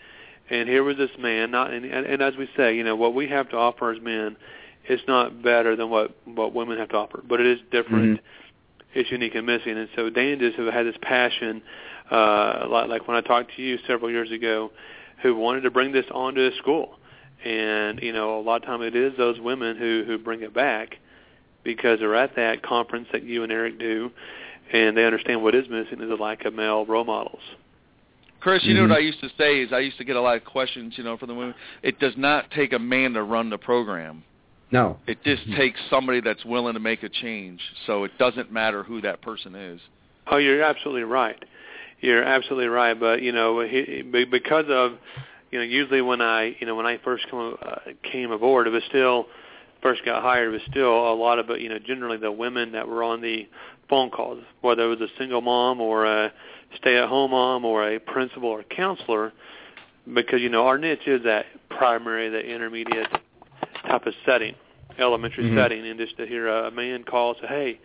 And 0.50 0.68
here 0.68 0.82
was 0.84 0.98
this 0.98 1.10
man, 1.18 1.50
not 1.50 1.72
and, 1.72 1.84
and, 1.86 2.06
and 2.06 2.22
as 2.22 2.36
we 2.36 2.48
say, 2.56 2.76
you 2.76 2.84
know, 2.84 2.96
what 2.96 3.14
we 3.14 3.28
have 3.28 3.48
to 3.50 3.56
offer 3.56 3.90
as 3.90 4.02
men 4.02 4.36
is 4.88 5.00
not 5.08 5.42
better 5.42 5.74
than 5.74 5.90
what 5.90 6.16
what 6.26 6.54
women 6.54 6.78
have 6.78 6.90
to 6.90 6.96
offer, 6.96 7.22
but 7.26 7.40
it 7.40 7.46
is 7.46 7.58
different. 7.70 8.18
Mm-hmm. 8.18 8.26
Is 8.94 9.10
unique 9.10 9.34
and 9.34 9.46
missing. 9.46 9.76
And 9.76 9.88
so 9.96 10.10
Dan 10.10 10.38
just 10.38 10.56
had 10.56 10.86
this 10.86 10.96
passion, 11.02 11.62
uh, 12.10 12.66
like, 12.68 12.88
like 12.88 13.08
when 13.08 13.16
I 13.16 13.20
talked 13.20 13.54
to 13.56 13.62
you 13.62 13.78
several 13.86 14.10
years 14.10 14.30
ago, 14.30 14.70
who 15.22 15.34
wanted 15.34 15.62
to 15.62 15.70
bring 15.70 15.92
this 15.92 16.06
onto 16.10 16.50
the 16.50 16.56
school. 16.56 16.98
And 17.44 18.00
you 18.00 18.12
know, 18.12 18.38
a 18.38 18.42
lot 18.42 18.56
of 18.56 18.62
time 18.62 18.82
it 18.82 18.96
is 18.96 19.12
those 19.16 19.38
women 19.38 19.76
who 19.76 20.04
who 20.06 20.18
bring 20.18 20.42
it 20.42 20.54
back 20.54 20.96
because 21.62 21.98
they're 22.00 22.14
at 22.14 22.36
that 22.36 22.62
conference 22.62 23.08
that 23.12 23.22
you 23.22 23.42
and 23.42 23.52
Eric 23.52 23.78
do, 23.78 24.10
and 24.72 24.96
they 24.96 25.04
understand 25.04 25.42
what 25.42 25.54
is 25.54 25.68
missing 25.68 26.00
is 26.00 26.10
a 26.10 26.22
lack 26.22 26.44
of 26.44 26.54
male 26.54 26.86
role 26.86 27.04
models. 27.04 27.42
Chris, 28.40 28.62
you 28.62 28.70
mm-hmm. 28.70 28.76
know 28.76 28.82
what 28.88 28.98
mm-hmm. 28.98 29.02
I 29.02 29.06
used 29.06 29.20
to 29.20 29.30
say 29.38 29.60
is 29.60 29.72
I 29.72 29.78
used 29.80 29.96
to 29.98 30.04
get 30.04 30.16
a 30.16 30.20
lot 30.20 30.36
of 30.36 30.44
questions, 30.44 30.94
you 30.96 31.04
know, 31.04 31.16
from 31.16 31.28
the 31.28 31.34
women. 31.34 31.54
It 31.82 31.98
does 31.98 32.12
not 32.16 32.50
take 32.50 32.74
a 32.74 32.78
man 32.78 33.14
to 33.14 33.22
run 33.22 33.48
the 33.48 33.58
program. 33.58 34.22
No. 34.74 34.98
It 35.06 35.22
just 35.22 35.42
takes 35.56 35.78
somebody 35.88 36.20
that's 36.20 36.44
willing 36.44 36.74
to 36.74 36.80
make 36.80 37.04
a 37.04 37.08
change. 37.08 37.60
So 37.86 38.02
it 38.02 38.10
doesn't 38.18 38.52
matter 38.52 38.82
who 38.82 39.00
that 39.02 39.22
person 39.22 39.54
is. 39.54 39.80
Oh, 40.26 40.36
you're 40.36 40.62
absolutely 40.62 41.04
right. 41.04 41.42
You're 42.00 42.24
absolutely 42.24 42.66
right. 42.66 42.98
But 42.98 43.22
you 43.22 43.30
know, 43.30 43.60
he, 43.60 44.02
because 44.02 44.66
of 44.68 44.98
you 45.50 45.60
know, 45.60 45.64
usually 45.64 46.02
when 46.02 46.20
I 46.20 46.56
you 46.58 46.66
know 46.66 46.74
when 46.74 46.86
I 46.86 46.98
first 46.98 47.24
come, 47.30 47.56
uh, 47.62 47.76
came 48.10 48.32
aboard, 48.32 48.66
it 48.66 48.70
was 48.70 48.82
still 48.88 49.26
first 49.80 50.04
got 50.04 50.22
hired. 50.22 50.48
It 50.48 50.52
was 50.52 50.62
still 50.68 51.12
a 51.12 51.14
lot 51.14 51.38
of 51.38 51.48
you 51.60 51.68
know 51.68 51.78
generally 51.78 52.18
the 52.18 52.32
women 52.32 52.72
that 52.72 52.88
were 52.88 53.04
on 53.04 53.20
the 53.20 53.46
phone 53.88 54.10
calls, 54.10 54.42
whether 54.60 54.82
it 54.82 54.88
was 54.88 55.00
a 55.00 55.18
single 55.18 55.40
mom 55.40 55.80
or 55.80 56.04
a 56.04 56.32
stay-at-home 56.78 57.30
mom 57.30 57.64
or 57.64 57.88
a 57.88 58.00
principal 58.00 58.48
or 58.48 58.64
counselor, 58.64 59.32
because 60.12 60.40
you 60.40 60.48
know 60.48 60.66
our 60.66 60.78
niche 60.78 61.06
is 61.06 61.22
that 61.22 61.46
primary, 61.70 62.28
the 62.28 62.40
intermediate 62.40 63.08
type 63.86 64.06
of 64.06 64.14
setting, 64.26 64.54
elementary 64.98 65.44
mm-hmm. 65.44 65.56
setting, 65.56 65.86
and 65.86 65.98
just 65.98 66.16
to 66.16 66.26
hear 66.26 66.48
a 66.48 66.70
man 66.70 67.04
call 67.04 67.34
say, 67.34 67.46
"Hey, 67.46 67.80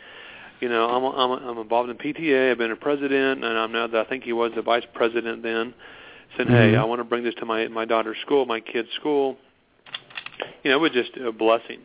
you 0.60 0.70
know, 0.70 0.90
I'm 0.90 1.04
I'm 1.04 1.50
I'm 1.50 1.58
involved 1.58 1.90
in 1.90 1.98
PTA. 1.98 2.52
I've 2.52 2.58
been 2.58 2.72
a 2.72 2.76
president, 2.76 3.44
and 3.44 3.58
I'm 3.58 3.72
now 3.72 3.88
the, 3.88 4.00
I 4.00 4.06
think 4.06 4.24
he 4.24 4.34
was 4.34 4.52
the 4.56 4.62
vice 4.62 4.86
president 4.94 5.44
then." 5.44 5.74
Said, 6.38 6.48
mm-hmm. 6.48 6.56
"Hey, 6.56 6.76
I 6.76 6.84
want 6.84 7.00
to 7.00 7.04
bring 7.04 7.24
this 7.24 7.36
to 7.36 7.46
my 7.46 7.68
my 7.68 7.86
daughter's 7.86 8.18
school, 8.26 8.46
my 8.46 8.60
kid's 8.60 8.90
school." 9.00 9.38
You 10.64 10.72
know, 10.72 10.78
it 10.78 10.82
was 10.82 10.92
just 10.92 11.18
a 11.18 11.32
blessing, 11.32 11.80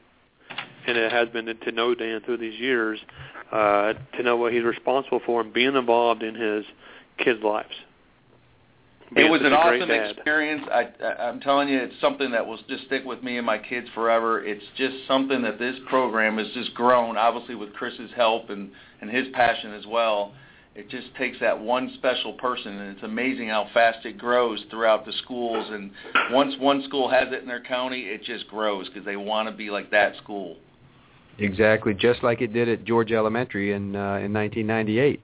and 0.86 0.96
it 0.96 1.10
has 1.10 1.28
been 1.28 1.46
to 1.46 1.72
know 1.72 1.94
Dan 1.94 2.20
through 2.20 2.38
these 2.38 2.58
years, 2.58 3.00
uh, 3.50 3.94
to 4.16 4.22
know 4.22 4.36
what 4.36 4.52
he's 4.52 4.64
responsible 4.64 5.20
for 5.24 5.40
and 5.40 5.52
being 5.52 5.74
involved 5.74 6.22
in 6.22 6.34
his 6.34 6.64
kids' 7.18 7.42
lives 7.42 7.74
it 9.16 9.30
was 9.30 9.40
an 9.42 9.52
awesome 9.52 9.90
experience. 9.90 10.62
I, 10.70 10.88
I, 11.02 11.28
I'm 11.28 11.40
telling 11.40 11.68
you, 11.68 11.78
it's 11.78 12.00
something 12.00 12.30
that 12.32 12.46
will 12.46 12.58
just 12.68 12.86
stick 12.86 13.04
with 13.04 13.22
me 13.22 13.36
and 13.36 13.46
my 13.46 13.58
kids 13.58 13.86
forever. 13.94 14.44
It's 14.44 14.64
just 14.76 14.94
something 15.06 15.42
that 15.42 15.58
this 15.58 15.76
program 15.88 16.38
has 16.38 16.48
just 16.54 16.74
grown, 16.74 17.16
obviously 17.16 17.54
with 17.54 17.72
Chris's 17.74 18.10
help 18.16 18.50
and 18.50 18.70
and 19.00 19.10
his 19.10 19.26
passion 19.34 19.74
as 19.74 19.86
well. 19.86 20.32
It 20.74 20.90
just 20.90 21.14
takes 21.16 21.38
that 21.40 21.58
one 21.58 21.92
special 21.98 22.32
person, 22.32 22.78
and 22.78 22.96
it's 22.96 23.04
amazing 23.04 23.48
how 23.48 23.68
fast 23.72 24.04
it 24.04 24.18
grows 24.18 24.60
throughout 24.70 25.06
the 25.06 25.12
schools. 25.22 25.64
And 25.70 25.92
once 26.32 26.54
one 26.58 26.82
school 26.88 27.08
has 27.08 27.28
it 27.30 27.42
in 27.42 27.46
their 27.46 27.62
county, 27.62 28.00
it 28.00 28.24
just 28.24 28.48
grows 28.48 28.88
because 28.88 29.04
they 29.04 29.16
want 29.16 29.48
to 29.48 29.54
be 29.54 29.70
like 29.70 29.90
that 29.92 30.16
school. 30.16 30.56
Exactly, 31.38 31.94
just 31.94 32.22
like 32.24 32.40
it 32.40 32.52
did 32.52 32.68
at 32.68 32.84
George 32.84 33.12
Elementary 33.12 33.72
in 33.72 33.94
uh, 33.94 34.18
in 34.18 34.32
1998 34.32 35.20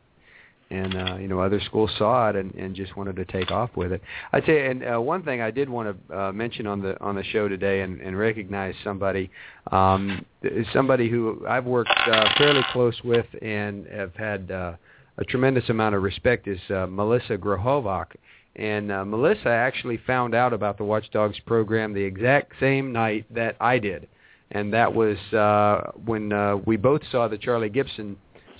and 0.71 0.97
uh, 0.97 1.17
you 1.17 1.27
know 1.27 1.41
other 1.41 1.61
schools 1.61 1.91
saw 1.99 2.31
it 2.31 2.37
and, 2.37 2.55
and 2.55 2.75
just 2.75 2.97
wanted 2.97 3.17
to 3.17 3.25
take 3.25 3.51
off 3.51 3.71
with 3.77 3.93
it. 3.93 4.01
I'd 4.33 4.45
say, 4.47 4.67
and 4.67 4.85
uh, 4.85 5.01
one 5.01 5.23
thing 5.23 5.41
I 5.41 5.51
did 5.51 5.69
want 5.69 6.09
to 6.09 6.19
uh, 6.19 6.33
mention 6.33 6.67
on 6.67 6.81
the 6.81 7.01
on 7.01 7.17
the 7.17 7.25
show 7.25 7.49
today 7.49 7.81
and, 7.81 8.01
and 8.01 8.17
recognize 8.17 8.75
somebody, 8.85 9.31
um, 9.73 10.25
somebody 10.73 11.09
who 11.11 11.45
I've 11.49 11.67
worked 11.67 11.91
uh, 11.91 12.29
fairly 12.39 12.63
close 12.73 12.99
with 13.03 13.27
and 13.43 13.87
have 13.89 14.15
had 14.15 14.51
uh, 14.51 14.75
a 15.19 15.25
tremendous 15.25 15.69
amount 15.69 15.95
of 15.95 16.03
respect 16.03 16.47
is 16.47 16.61
uh, 16.71 16.87
Melissa 16.87 17.37
Grohovac. 17.37 18.07
And 18.57 18.91
uh, 18.91 19.05
Melissa 19.05 19.49
actually 19.49 19.99
found 20.07 20.35
out 20.35 20.53
about 20.53 20.77
the 20.77 20.85
Watchdogs 20.85 21.39
program 21.47 21.95
the 21.95 22.03
exact 22.03 22.53
same 22.59 22.93
night 22.93 23.25
that 23.33 23.57
I 23.61 23.79
did, 23.79 24.09
and 24.51 24.73
that 24.73 24.93
was 24.93 25.17
uh, 25.33 25.93
when 26.05 26.33
uh, 26.33 26.57
we 26.67 26.77
both 26.77 27.01
saw 27.13 27.29
the 27.29 27.39
Charlie 27.39 27.71
Gibson 27.71 28.17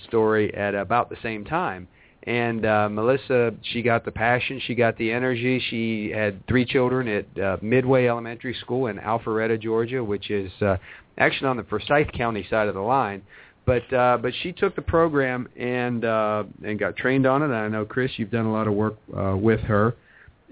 story 0.07 0.53
at 0.55 0.75
about 0.75 1.09
the 1.09 1.17
same 1.21 1.43
time 1.43 1.87
and 2.23 2.65
uh, 2.65 2.87
Melissa, 2.89 3.53
she 3.63 3.81
got 3.81 4.05
the 4.05 4.11
passion, 4.11 4.61
she 4.65 4.75
got 4.75 4.95
the 4.97 5.11
energy. 5.11 5.59
She 5.69 6.11
had 6.11 6.45
three 6.47 6.65
children 6.65 7.07
at 7.07 7.39
uh, 7.43 7.57
Midway 7.63 8.05
Elementary 8.05 8.53
School 8.61 8.87
in 8.87 8.97
Alpharetta, 8.97 9.59
Georgia, 9.59 10.03
which 10.03 10.29
is 10.29 10.51
uh, 10.61 10.77
actually 11.17 11.47
on 11.47 11.57
the 11.57 11.63
Forsyth 11.63 12.11
County 12.11 12.45
side 12.49 12.67
of 12.67 12.75
the 12.75 12.81
line. 12.81 13.23
But 13.65 13.91
uh, 13.93 14.17
but 14.21 14.33
she 14.41 14.51
took 14.51 14.75
the 14.75 14.81
program 14.81 15.47
and 15.55 16.05
uh, 16.05 16.43
and 16.63 16.79
got 16.79 16.95
trained 16.95 17.25
on 17.25 17.41
it. 17.41 17.53
I 17.53 17.67
know 17.67 17.85
Chris, 17.85 18.11
you've 18.17 18.31
done 18.31 18.45
a 18.45 18.51
lot 18.51 18.67
of 18.67 18.73
work 18.73 18.97
uh, 19.15 19.35
with 19.35 19.61
her. 19.61 19.95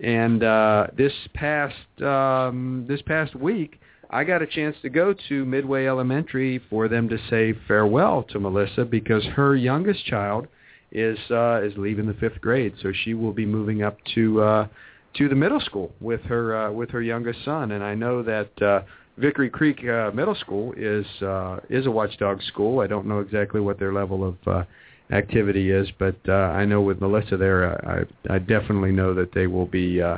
And 0.01 0.43
uh, 0.43 0.87
this 0.95 1.13
past 1.33 2.01
um, 2.01 2.85
this 2.87 3.01
past 3.03 3.35
week, 3.35 3.79
I 4.09 4.23
got 4.23 4.41
a 4.41 4.47
chance 4.47 4.75
to 4.83 4.89
go 4.89 5.13
to 5.27 5.45
Midway 5.45 5.85
Elementary 5.85 6.61
for 6.69 6.87
them 6.87 7.09
to 7.09 7.17
say 7.29 7.53
farewell 7.67 8.23
to 8.29 8.39
Melissa 8.39 8.85
because 8.85 9.23
her 9.35 9.55
youngest 9.55 10.05
child 10.05 10.47
is 10.91 11.17
uh, 11.29 11.61
is 11.61 11.73
leaving 11.77 12.07
the 12.07 12.13
fifth 12.15 12.41
grade, 12.41 12.73
so 12.81 12.91
she 13.03 13.13
will 13.13 13.33
be 13.33 13.45
moving 13.45 13.83
up 13.83 13.97
to 14.15 14.41
uh, 14.41 14.67
to 15.15 15.29
the 15.29 15.35
middle 15.35 15.59
school 15.59 15.91
with 15.99 16.21
her 16.23 16.67
uh, 16.67 16.71
with 16.71 16.89
her 16.91 17.01
youngest 17.01 17.43
son. 17.45 17.71
And 17.71 17.83
I 17.83 17.95
know 17.95 18.23
that 18.23 18.61
uh, 18.61 18.81
Vickery 19.17 19.49
Creek 19.49 19.85
uh, 19.87 20.11
Middle 20.13 20.35
School 20.35 20.73
is 20.77 21.05
uh, 21.21 21.59
is 21.69 21.85
a 21.85 21.91
watchdog 21.91 22.41
school. 22.43 22.79
I 22.79 22.87
don't 22.87 23.05
know 23.05 23.19
exactly 23.19 23.61
what 23.61 23.79
their 23.79 23.93
level 23.93 24.27
of 24.27 24.35
uh, 24.47 24.63
activity 25.11 25.71
is, 25.71 25.87
but 25.99 26.15
uh, 26.27 26.33
I 26.33 26.65
know 26.65 26.81
with 26.81 27.01
Melissa 27.01 27.37
there, 27.37 27.85
I, 27.87 28.33
I 28.33 28.39
definitely 28.39 28.91
know 28.91 29.13
that 29.13 29.33
they 29.33 29.47
will 29.47 29.67
be. 29.67 30.01
Uh, 30.01 30.17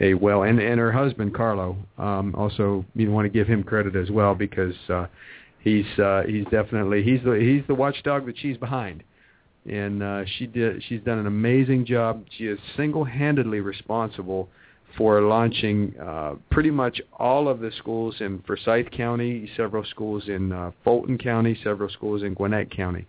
a 0.00 0.12
well 0.14 0.42
and 0.42 0.58
and 0.58 0.80
her 0.80 0.90
husband 0.90 1.32
Carlo 1.32 1.76
um 1.98 2.34
also 2.34 2.84
you 2.96 3.08
want 3.12 3.26
to 3.26 3.28
give 3.28 3.46
him 3.46 3.62
credit 3.62 3.94
as 3.94 4.10
well 4.10 4.34
because 4.34 4.74
uh 4.88 5.06
he's 5.60 5.86
uh 6.00 6.22
he's 6.26 6.44
definitely 6.46 7.04
he's 7.04 7.22
the 7.22 7.38
he's 7.38 7.64
the 7.68 7.74
watchdog 7.76 8.26
that 8.26 8.36
she's 8.36 8.56
behind 8.56 9.04
and 9.66 10.02
uh, 10.02 10.24
she 10.38 10.46
did. 10.46 10.82
She's 10.88 11.00
done 11.02 11.18
an 11.18 11.26
amazing 11.26 11.86
job. 11.86 12.24
She 12.36 12.46
is 12.46 12.58
single-handedly 12.76 13.60
responsible 13.60 14.48
for 14.96 15.20
launching 15.22 15.94
uh, 16.00 16.34
pretty 16.50 16.70
much 16.70 17.00
all 17.18 17.48
of 17.48 17.60
the 17.60 17.70
schools 17.78 18.16
in 18.20 18.40
Forsyth 18.46 18.90
County, 18.90 19.50
several 19.56 19.84
schools 19.84 20.28
in 20.28 20.52
uh, 20.52 20.70
Fulton 20.84 21.18
County, 21.18 21.58
several 21.64 21.88
schools 21.88 22.22
in 22.22 22.34
Gwinnett 22.34 22.70
County. 22.70 23.06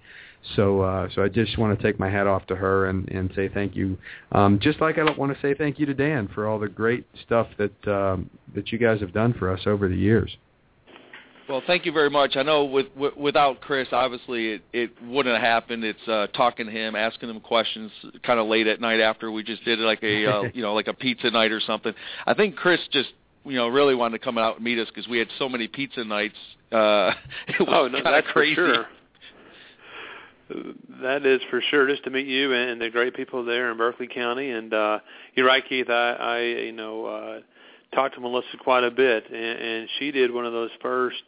So, 0.56 0.82
uh, 0.82 1.10
so 1.14 1.24
I 1.24 1.28
just 1.28 1.58
want 1.58 1.78
to 1.78 1.84
take 1.84 2.00
my 2.00 2.10
hat 2.10 2.28
off 2.28 2.46
to 2.48 2.56
her 2.56 2.88
and, 2.88 3.10
and 3.10 3.32
say 3.36 3.50
thank 3.50 3.76
you. 3.76 3.98
Um, 4.32 4.60
just 4.62 4.80
like 4.80 4.98
I 4.98 5.04
want 5.18 5.34
to 5.34 5.42
say 5.42 5.56
thank 5.56 5.80
you 5.80 5.86
to 5.88 5.94
Dan 5.94 6.30
for 6.34 6.48
all 6.48 6.60
the 6.60 6.68
great 6.68 7.06
stuff 7.26 7.48
that 7.58 7.88
um, 7.88 8.30
that 8.54 8.72
you 8.72 8.78
guys 8.78 9.00
have 9.02 9.12
done 9.12 9.34
for 9.34 9.52
us 9.52 9.62
over 9.66 9.88
the 9.88 9.96
years. 9.96 10.38
Well, 11.48 11.62
thank 11.68 11.86
you 11.86 11.92
very 11.92 12.10
much. 12.10 12.36
I 12.36 12.44
know 12.44 12.66
with, 12.66 12.88
with 12.96 13.16
without 13.16 13.62
Chris, 13.62 13.88
obviously 13.92 14.54
it, 14.54 14.62
it 14.74 14.92
wouldn't 15.04 15.36
have 15.36 15.44
happened. 15.44 15.84
It's 15.84 16.08
uh, 16.08 16.28
talking 16.36 16.66
to 16.66 16.72
him, 16.72 16.96
asking 16.96 17.30
him 17.30 17.40
questions, 17.40 17.92
kind 18.24 18.40
of 18.40 18.48
late 18.48 18.66
at 18.66 18.82
night 18.82 19.00
after 19.00 19.32
we 19.32 19.44
just 19.44 19.64
did 19.64 19.78
like 19.80 20.02
a 20.02 20.26
uh, 20.26 20.44
you 20.54 20.64
know 20.64 20.74
like 20.74 20.88
a 20.88 20.94
pizza 20.94 21.30
night 21.30 21.52
or 21.52 21.60
something. 21.60 21.94
I 22.26 22.34
think 22.34 22.56
Chris 22.56 22.80
just 22.92 23.10
you 23.44 23.58
know 23.58 23.68
really 23.68 23.94
wanted 23.94 24.18
to 24.18 24.24
come 24.24 24.40
out 24.40 24.56
and 24.56 24.64
meet 24.64 24.80
us 24.80 24.88
because 24.88 25.08
we 25.08 25.20
had 25.20 25.28
so 25.38 25.48
many 25.48 25.68
pizza 25.68 26.04
nights. 26.04 26.38
Uh, 26.72 27.12
it 27.48 27.60
was 27.60 27.70
oh, 27.70 27.88
no, 27.90 28.00
that's 28.04 28.28
crazy. 28.32 28.56
For 28.56 28.74
sure. 28.74 28.86
That 31.02 31.26
is 31.26 31.42
for 31.50 31.62
sure. 31.70 31.88
Just 31.88 32.04
to 32.06 32.10
meet 32.10 32.28
you 32.28 32.54
and 32.54 32.82
the 32.82 32.90
great 32.90 33.16
people 33.16 33.46
there 33.46 33.72
in 33.72 33.78
Berkeley 33.78 34.08
County, 34.08 34.50
and 34.50 34.74
uh, 34.74 35.00
you're 35.36 35.46
right, 35.46 35.64
Keith. 35.68 35.90
I, 35.92 36.12
I 36.14 36.40
you 36.42 36.72
know. 36.72 37.06
Uh, 37.06 37.40
talked 37.94 38.16
to 38.16 38.22
Melissa 38.22 38.58
quite 38.62 38.84
a 38.84 38.92
bit, 38.92 39.30
and, 39.30 39.60
and 39.60 39.90
she 40.00 40.12
did 40.12 40.34
one 40.34 40.46
of 40.46 40.54
those 40.54 40.72
first, 40.82 41.24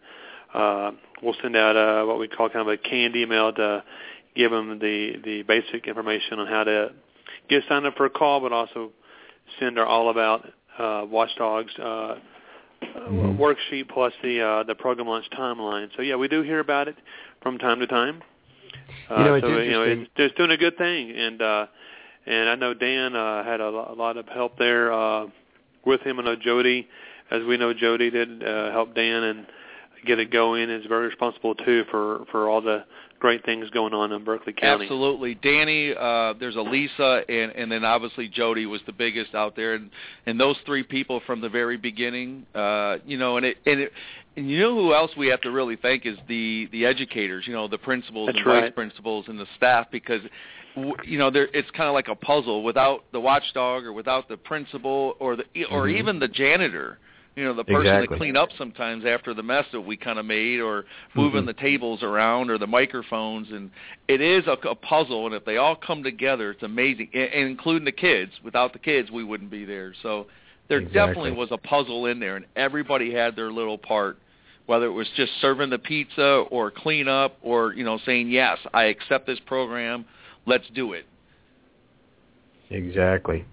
uh, 0.54 0.92
we'll 1.24 1.36
send 1.42 1.56
out 1.56 1.76
uh, 1.76 2.06
what 2.06 2.20
we 2.20 2.28
call 2.28 2.50
kind 2.50 2.68
of 2.68 2.68
a 2.68 2.78
canned 2.78 3.16
email 3.16 3.54
to 3.54 3.84
give 4.36 4.52
them 4.52 4.80
the 4.80 5.14
the 5.24 5.44
basic 5.44 5.88
information 5.88 6.40
on 6.40 6.48
how 6.48 6.64
to 6.64 6.92
get 7.50 7.64
signed 7.70 7.86
up 7.86 7.96
for 7.96 8.06
a 8.06 8.10
call, 8.10 8.42
but 8.42 8.52
also 8.52 8.92
send 9.60 9.80
our 9.80 9.86
all 9.86 10.10
about 10.10 10.46
uh, 10.78 11.06
Watchdogs 11.10 11.72
uh, 11.80 12.16
mm-hmm. 12.82 13.42
worksheet 13.42 13.90
plus 13.90 14.14
the 14.22 14.42
uh, 14.42 14.64
the 14.64 14.76
program 14.76 15.08
launch 15.08 15.26
timeline. 15.38 15.90
So 15.96 16.02
yeah, 16.02 16.16
we 16.16 16.28
do 16.28 16.42
hear 16.42 16.60
about 16.60 16.88
it 16.88 16.96
from 17.42 17.58
time 17.58 17.80
to 17.80 17.88
time. 17.88 18.22
Uh, 19.10 19.18
you 19.18 19.24
know, 19.24 19.34
it's 19.36 19.44
so 19.44 19.48
interesting. 19.48 19.66
you 19.66 19.72
know, 19.72 19.84
it's, 19.84 20.12
it's 20.18 20.36
doing 20.36 20.52
a 20.52 20.58
good 20.58 20.78
thing, 20.78 21.12
and 21.12 21.42
uh, 21.42 21.66
and 22.26 22.50
I 22.50 22.56
know 22.56 22.74
Dan 22.74 23.16
uh, 23.16 23.44
had 23.44 23.62
a, 23.62 23.68
a 23.68 23.96
lot 23.96 24.18
of 24.18 24.28
help 24.28 24.58
there 24.58 24.92
uh, 24.92 25.28
with 25.86 26.02
him. 26.02 26.20
I 26.20 26.24
know 26.24 26.36
Jody, 26.36 26.88
as 27.30 27.44
we 27.44 27.58
know, 27.58 27.74
Jody 27.74 28.10
did 28.10 28.44
uh, 28.44 28.72
help 28.72 28.94
Dan 28.96 29.24
and 29.24 29.48
get 30.06 30.20
it 30.20 30.32
going. 30.32 30.70
Is 30.70 30.86
very 30.86 31.08
responsible 31.08 31.56
too 31.56 31.84
for 31.90 32.26
for 32.32 32.50
all 32.50 32.62
the 32.62 32.86
great 33.20 33.46
things 33.46 33.70
going 33.70 33.94
on 33.94 34.12
in 34.12 34.24
Berkeley 34.24 34.52
County. 34.52 34.86
Absolutely, 34.86 35.36
Danny. 35.36 35.94
Uh, 35.98 36.34
there's 36.40 36.56
a 36.56 36.62
Lisa, 36.62 37.24
and 37.30 37.52
and 37.52 37.72
then 37.72 37.86
obviously 37.86 38.28
Jody 38.28 38.66
was 38.66 38.82
the 38.86 38.94
biggest 38.94 39.34
out 39.34 39.56
there, 39.56 39.76
and 39.76 39.90
and 40.26 40.40
those 40.40 40.58
three 40.66 40.84
people 40.84 41.22
from 41.26 41.40
the 41.40 41.50
very 41.50 41.78
beginning. 41.78 42.46
Uh, 42.54 42.98
you 43.06 43.18
know, 43.18 43.38
and 43.38 43.46
it 43.46 43.58
and 43.66 43.82
it. 43.82 43.92
And 44.38 44.50
you 44.50 44.60
know 44.60 44.74
who 44.76 44.94
else 44.94 45.12
we 45.18 45.28
have 45.28 45.42
to 45.42 45.52
really 45.52 45.76
thank 45.76 46.06
is 46.06 46.18
the 46.28 46.68
the 46.72 46.86
educators, 46.86 47.46
you 47.48 47.54
know, 47.54 47.68
the 47.68 47.78
principals 47.78 48.28
That's 48.28 48.38
and 48.38 48.48
right. 48.48 48.64
vice 48.66 48.74
principals 48.74 49.26
and 49.28 49.38
the 49.38 49.48
staff 49.58 49.88
because 49.92 50.22
you 51.04 51.18
know 51.18 51.30
there 51.30 51.50
it's 51.54 51.70
kind 51.72 51.90
of 51.90 51.94
like 51.94 52.08
a 52.08 52.16
puzzle 52.16 52.64
without 52.64 53.04
the 53.12 53.20
watchdog 53.20 53.84
or 53.84 53.92
without 53.92 54.30
the 54.30 54.38
principal 54.38 55.16
or 55.20 55.36
the 55.36 55.44
or 55.70 55.88
Mhm. 55.88 55.98
even 56.00 56.20
the 56.20 56.30
janitor 56.30 56.98
you 57.36 57.44
know 57.44 57.54
the 57.54 57.64
person 57.66 57.88
Exactly. 57.88 58.08
to 58.08 58.18
clean 58.18 58.38
up 58.38 58.50
sometimes 58.58 59.04
after 59.04 59.34
the 59.34 59.44
mess 59.44 59.66
that 59.74 59.82
we 59.82 59.98
kind 59.98 60.18
of 60.18 60.26
made 60.26 60.62
or 60.62 60.86
moving 61.14 61.44
Mhm. 61.44 61.48
the 61.48 61.54
tables 61.54 62.04
around 62.04 62.50
or 62.50 62.58
the 62.58 62.68
microphones 62.68 63.52
and 63.52 63.70
it 64.08 64.22
is 64.22 64.48
a, 64.48 64.54
a 64.70 64.76
puzzle 64.76 65.26
and 65.26 65.36
if 65.36 65.44
they 65.44 65.58
all 65.58 65.76
come 65.76 66.04
together 66.04 66.52
it's 66.52 66.64
amazing 66.64 67.10
and, 67.14 67.34
and 67.34 67.50
including 67.50 67.84
the 67.84 67.92
kids 67.92 68.32
without 68.42 68.72
the 68.72 68.80
kids 68.80 69.12
we 69.12 69.26
wouldn't 69.26 69.52
be 69.52 69.66
there 69.66 69.94
so 70.02 70.26
there 70.72 70.80
Exactly. 70.80 71.14
definitely 71.14 71.32
was 71.34 71.50
a 71.52 71.58
puzzle 71.58 72.08
in 72.08 72.20
there 72.20 72.36
and 72.36 72.46
everybody 72.56 73.14
had 73.14 73.36
their 73.36 73.52
little 73.52 73.78
part 73.78 74.18
whether 74.66 74.86
it 74.86 74.92
was 74.92 75.08
just 75.18 75.32
serving 75.42 75.70
the 75.70 75.80
pizza 75.80 76.46
or 76.50 76.72
clean 76.72 77.08
up 77.08 77.38
or 77.42 77.74
you 77.74 77.84
know 77.84 78.00
saying 78.06 78.30
yes 78.30 78.58
i 78.74 78.86
accept 78.86 79.28
this 79.28 79.40
program 79.46 80.06
let's 80.46 80.66
do 80.74 80.94
it 80.94 81.06
Exactly. 82.72 83.46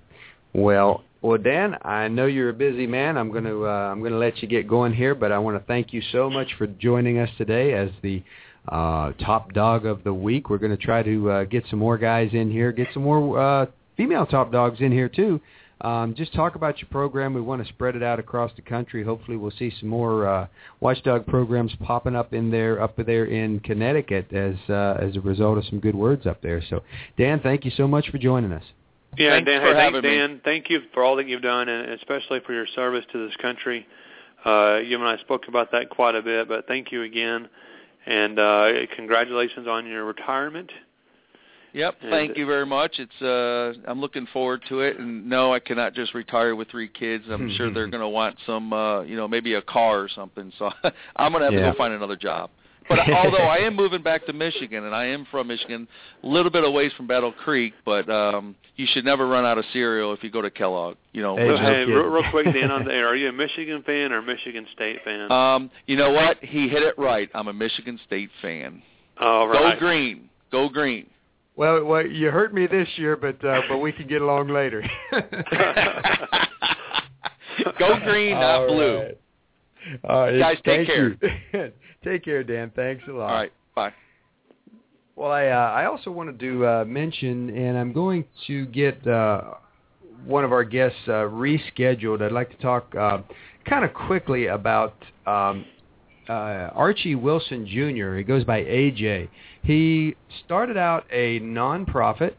Well, 0.55 1.03
well, 1.23 1.39
Dan, 1.39 1.77
I 1.83 2.09
know 2.09 2.27
you're 2.27 2.51
a 2.51 2.55
busy 2.55 2.87
man. 2.87 3.19
I'm 3.19 3.31
going 3.31 3.45
to 3.45 3.67
uh, 3.67 3.91
I'm 3.91 3.99
going 4.01 4.13
to 4.13 4.19
let 4.19 4.41
you 4.41 4.49
get 4.49 4.69
going 4.69 4.93
here, 4.93 5.15
but 5.15 5.33
I 5.33 5.39
want 5.39 5.59
to 5.59 5.65
thank 5.67 5.93
you 5.93 6.01
so 6.13 6.31
much 6.31 6.49
for 6.57 6.67
joining 6.67 7.19
us 7.19 7.29
today 7.37 7.75
as 7.75 7.91
the 8.03 8.23
uh, 8.69 9.13
top 9.25 9.53
dog 9.53 9.87
of 9.87 10.05
the 10.05 10.15
week. 10.15 10.49
We're 10.49 10.59
going 10.59 10.77
to 10.77 10.83
try 10.83 11.03
to 11.03 11.31
uh, 11.31 11.45
get 11.45 11.65
some 11.69 11.81
more 11.81 11.99
guys 11.99 12.31
in 12.33 12.51
here, 12.51 12.71
get 12.71 12.89
some 12.95 13.03
more 13.03 13.39
uh, 13.39 13.67
female 13.97 14.27
top 14.27 14.53
dogs 14.53 14.81
in 14.81 14.93
here 14.93 15.09
too. 15.09 15.41
Um, 15.81 16.15
just 16.17 16.35
talk 16.35 16.57
about 16.57 16.81
your 16.81 16.89
program. 16.89 17.35
We 17.35 17.41
want 17.41 17.63
to 17.63 17.69
spread 17.69 17.95
it 17.95 18.03
out 18.03 18.19
across 18.19 18.51
the 18.57 18.63
country. 18.63 19.05
Hopefully, 19.05 19.37
we'll 19.37 19.53
see 19.53 19.73
some 19.79 19.89
more 19.89 20.27
uh, 20.27 20.47
watchdog 20.81 21.27
programs 21.27 21.73
popping 21.85 22.17
up 22.17 22.33
in 22.35 22.51
there, 22.51 22.83
up 22.83 22.97
there 22.97 23.27
in 23.27 23.61
Connecticut, 23.61 24.33
as 24.33 24.57
uh, 24.69 24.99
as 25.01 25.17
a 25.17 25.21
result 25.21 25.57
of 25.57 25.65
some 25.67 25.79
good 25.79 25.95
words 25.95 26.27
up 26.27 26.43
there. 26.43 26.63
So, 26.69 26.83
Dan, 27.17 27.41
thank 27.41 27.65
you 27.65 27.71
so 27.77 27.87
much 27.87 28.09
for 28.11 28.19
joining 28.19 28.53
us. 28.53 28.65
Yeah, 29.17 29.37
Thanks 29.37 29.51
Dan. 29.51 29.61
for 29.61 29.69
hey, 29.69 29.75
thanks, 29.75 29.97
having 29.97 30.11
me. 30.11 30.17
Dan. 30.17 30.41
Thank 30.45 30.71
you 30.71 30.81
for 30.93 31.03
all 31.03 31.17
that 31.17 31.29
you've 31.29 31.43
done, 31.43 31.69
and 31.69 31.93
especially 31.93 32.41
for 32.45 32.53
your 32.53 32.67
service 32.75 33.05
to 33.13 33.27
this 33.27 33.37
country. 33.37 33.87
Uh, 34.45 34.79
you 34.85 34.97
and 34.99 35.07
I 35.09 35.19
spoke 35.19 35.49
about 35.49 35.73
that 35.73 35.91
quite 35.91 36.15
a 36.15 36.23
bit, 36.23 36.49
but 36.49 36.67
thank 36.67 36.93
you 36.93 37.03
again, 37.03 37.49
and 38.07 38.39
uh, 38.39 38.69
congratulations 38.97 39.67
on 39.67 39.87
your 39.87 40.05
retirement. 40.05 40.71
Yep, 41.75 41.97
And- 42.03 42.11
thank 42.11 42.37
you 42.39 42.47
very 42.47 42.67
much. 42.67 42.99
It's 42.99 43.23
uh 43.23 43.75
I'm 43.91 44.01
looking 44.01 44.27
forward 44.33 44.63
to 44.69 44.81
it 44.81 44.99
and 44.99 45.29
no, 45.29 45.53
I 45.53 45.59
cannot 45.59 45.95
just 45.95 46.15
retire 46.15 46.55
with 46.57 46.69
three 46.71 46.89
kids. 46.89 47.25
I'm 47.31 47.51
sure 47.57 47.71
they're 47.73 47.87
going 47.89 48.01
to 48.03 48.09
want 48.09 48.37
some 48.47 48.73
uh, 48.73 49.03
you 49.03 49.17
know, 49.17 49.29
maybe 49.29 49.55
a 49.55 49.63
car 49.63 50.01
or 50.01 50.09
something. 50.09 50.53
So 50.59 50.71
I'm 51.17 51.33
going 51.33 51.41
to 51.43 51.47
have 51.47 51.53
Yeah. 51.53 51.67
to 51.67 51.73
go 51.73 51.79
find 51.79 51.93
another 51.95 52.17
job. 52.17 52.51
But 52.89 53.01
although 53.13 53.37
I 53.45 53.57
am 53.59 53.77
moving 53.77 54.03
back 54.03 54.25
to 54.27 54.33
Michigan 54.33 54.85
and 54.85 54.95
I 54.95 55.05
am 55.07 55.27
from 55.31 55.49
Michigan, 55.49 55.87
a 56.23 56.27
little 56.27 56.51
bit 56.51 56.65
away 56.65 56.91
from 56.97 57.07
Battle 57.07 57.33
Creek, 57.33 57.75
but 57.85 58.09
um 58.09 58.55
you 58.77 58.87
should 58.93 59.05
never 59.05 59.27
run 59.27 59.45
out 59.45 59.59
of 59.59 59.65
cereal 59.73 60.13
if 60.15 60.23
you 60.23 60.31
go 60.31 60.41
to 60.41 60.51
Kellogg, 60.51 60.97
you 61.13 61.21
know. 61.21 61.37
Hey, 61.37 61.49
So, 61.49 61.55
no 61.57 61.59
hey, 61.61 61.85
real, 61.85 62.05
real 62.05 62.31
quick, 62.31 62.45
Dan, 62.47 62.71
on 62.71 62.85
the 62.85 62.93
air, 62.95 63.09
are 63.09 63.17
you 63.17 63.29
a 63.29 63.33
Michigan 63.33 63.83
fan 63.83 64.13
or 64.13 64.19
a 64.19 64.23
Michigan 64.23 64.67
State 64.73 65.01
fan? 65.05 65.31
Um, 65.33 65.69
you 65.87 65.97
know 65.97 66.13
what? 66.13 66.39
He 66.45 66.69
hit 66.69 66.85
it 66.85 66.97
right. 66.97 67.29
I'm 67.35 67.49
a 67.49 67.53
Michigan 67.53 67.99
State 68.07 68.31
fan. 68.41 68.81
all 69.21 69.49
right. 69.49 69.75
Go 69.75 69.79
green. 69.87 70.29
Go 70.53 70.69
green. 70.69 71.07
Well, 71.59 71.85
well, 71.85 72.07
you 72.07 72.31
hurt 72.31 72.55
me 72.55 72.69
this 72.69 72.87
year, 72.95 73.17
but 73.17 73.45
uh, 73.45 73.63
but 73.69 73.79
we 73.79 73.91
can 73.91 74.07
get 74.07 74.23
along 74.23 74.47
later. 74.47 74.81
Go 77.81 77.99
green, 78.05 78.35
not 78.35 78.61
All 78.61 78.69
blue. 78.69 78.99
right. 78.99 79.19
All 80.05 80.21
right. 80.21 80.39
Guys, 80.39 80.59
take 80.65 80.87
you. 80.87 81.17
take 82.05 82.25
care, 82.25 82.45
Dan. 82.45 82.71
Thanks 82.77 83.03
a 83.09 83.11
lot. 83.11 83.31
All 83.31 83.37
right. 83.37 83.53
Bye. 83.75 83.93
Well, 85.17 85.33
I 85.33 85.49
uh, 85.49 85.73
I 85.73 85.87
also 85.87 86.13
wanted 86.13 86.39
to 86.39 86.65
uh, 86.65 86.85
mention, 86.87 87.51
and 87.51 87.77
I'm 87.77 87.93
going 87.93 88.25
to 88.47 88.67
get 88.67 89.05
uh, 89.05 89.55
one 90.25 90.45
of 90.45 90.53
our 90.53 90.63
guests 90.63 91.01
uh, 91.09 91.27
rescheduled. 91.27 92.23
I'd 92.23 92.31
like 92.31 92.51
to 92.51 92.57
talk 92.59 92.95
uh, 92.95 93.19
kind 93.69 93.85
of 93.85 93.93
quickly 93.95 94.47
about 94.47 94.95
um, 95.27 95.65
uh, 96.29 96.71
Archie 96.73 97.17
Wilson 97.17 97.67
Jr. 97.67 98.15
He 98.15 98.23
goes 98.23 98.45
by 98.45 98.63
AJ. 98.63 99.29
He 99.69 100.17
started 100.47 100.79
out 100.79 101.05
a 101.13 101.41
nonprofit 101.41 102.37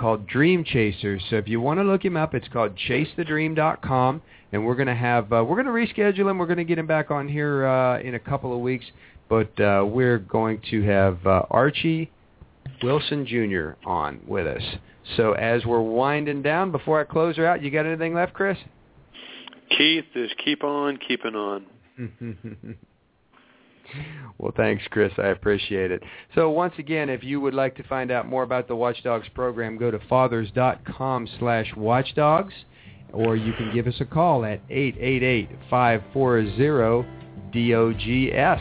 called 0.00 0.26
Dream 0.26 0.64
Chasers. 0.64 1.22
So 1.30 1.36
if 1.36 1.46
you 1.46 1.60
want 1.60 1.78
to 1.78 1.84
look 1.84 2.04
him 2.04 2.16
up, 2.16 2.34
it's 2.34 2.48
called 2.48 2.72
ChaseTheDream.com, 2.88 4.20
and 4.50 4.66
we're 4.66 4.74
going 4.74 4.88
to 4.88 4.94
have 4.96 5.32
uh, 5.32 5.44
we're 5.44 5.62
going 5.62 5.66
to 5.66 5.70
reschedule 5.94 6.28
him. 6.28 6.38
We're 6.38 6.46
going 6.46 6.56
to 6.56 6.64
get 6.64 6.76
him 6.76 6.88
back 6.88 7.12
on 7.12 7.28
here 7.28 7.68
uh, 7.68 8.00
in 8.00 8.16
a 8.16 8.18
couple 8.18 8.52
of 8.52 8.58
weeks, 8.58 8.84
but 9.28 9.60
uh, 9.60 9.84
we're 9.86 10.18
going 10.18 10.60
to 10.72 10.82
have 10.82 11.24
uh, 11.24 11.42
Archie 11.50 12.10
Wilson 12.82 13.24
Jr. 13.24 13.74
on 13.88 14.20
with 14.26 14.48
us. 14.48 14.62
So 15.16 15.34
as 15.34 15.64
we're 15.64 15.80
winding 15.80 16.42
down, 16.42 16.72
before 16.72 17.00
I 17.00 17.04
close 17.04 17.36
her 17.36 17.46
out, 17.46 17.62
you 17.62 17.70
got 17.70 17.86
anything 17.86 18.12
left, 18.12 18.34
Chris? 18.34 18.58
Keith, 19.78 20.06
just 20.14 20.34
keep 20.44 20.64
on 20.64 20.98
keeping 21.06 21.36
on. 21.36 21.66
well, 24.38 24.52
thanks, 24.56 24.84
Chris. 24.90 25.12
I 25.18 25.28
appreciate 25.28 25.90
it. 25.90 26.02
So 26.34 26.50
once 26.50 26.74
again, 26.78 27.08
if 27.08 27.24
you 27.24 27.40
would 27.40 27.54
like 27.54 27.74
to 27.76 27.82
find 27.84 28.10
out 28.10 28.28
more 28.28 28.42
about 28.42 28.68
the 28.68 28.76
Watchdogs 28.76 29.28
program, 29.34 29.78
go 29.78 29.90
to 29.90 29.98
fathers.com 30.08 31.28
slash 31.38 31.72
watchdogs, 31.76 32.52
or 33.12 33.36
you 33.36 33.52
can 33.54 33.72
give 33.72 33.86
us 33.86 33.94
a 34.00 34.04
call 34.04 34.44
at 34.44 34.66
888-540 34.68 37.06
D-O-G-S. 37.52 38.60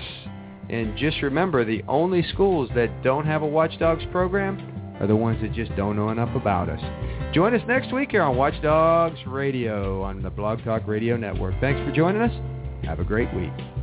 And 0.69 0.97
just 0.97 1.21
remember, 1.21 1.65
the 1.65 1.83
only 1.87 2.23
schools 2.33 2.69
that 2.75 3.03
don't 3.03 3.25
have 3.25 3.41
a 3.41 3.47
Watchdogs 3.47 4.03
program 4.11 4.95
are 4.99 5.07
the 5.07 5.15
ones 5.15 5.41
that 5.41 5.53
just 5.53 5.75
don't 5.75 5.95
know 5.95 6.09
enough 6.09 6.35
about 6.35 6.69
us. 6.69 6.81
Join 7.33 7.53
us 7.53 7.61
next 7.67 7.93
week 7.93 8.11
here 8.11 8.23
on 8.23 8.37
Watchdogs 8.37 9.19
Radio 9.27 10.01
on 10.01 10.21
the 10.21 10.29
Blog 10.29 10.63
Talk 10.63 10.87
Radio 10.87 11.17
Network. 11.17 11.53
Thanks 11.59 11.81
for 11.81 11.93
joining 11.93 12.21
us. 12.21 12.31
Have 12.85 12.99
a 12.99 13.03
great 13.03 13.33
week. 13.33 13.74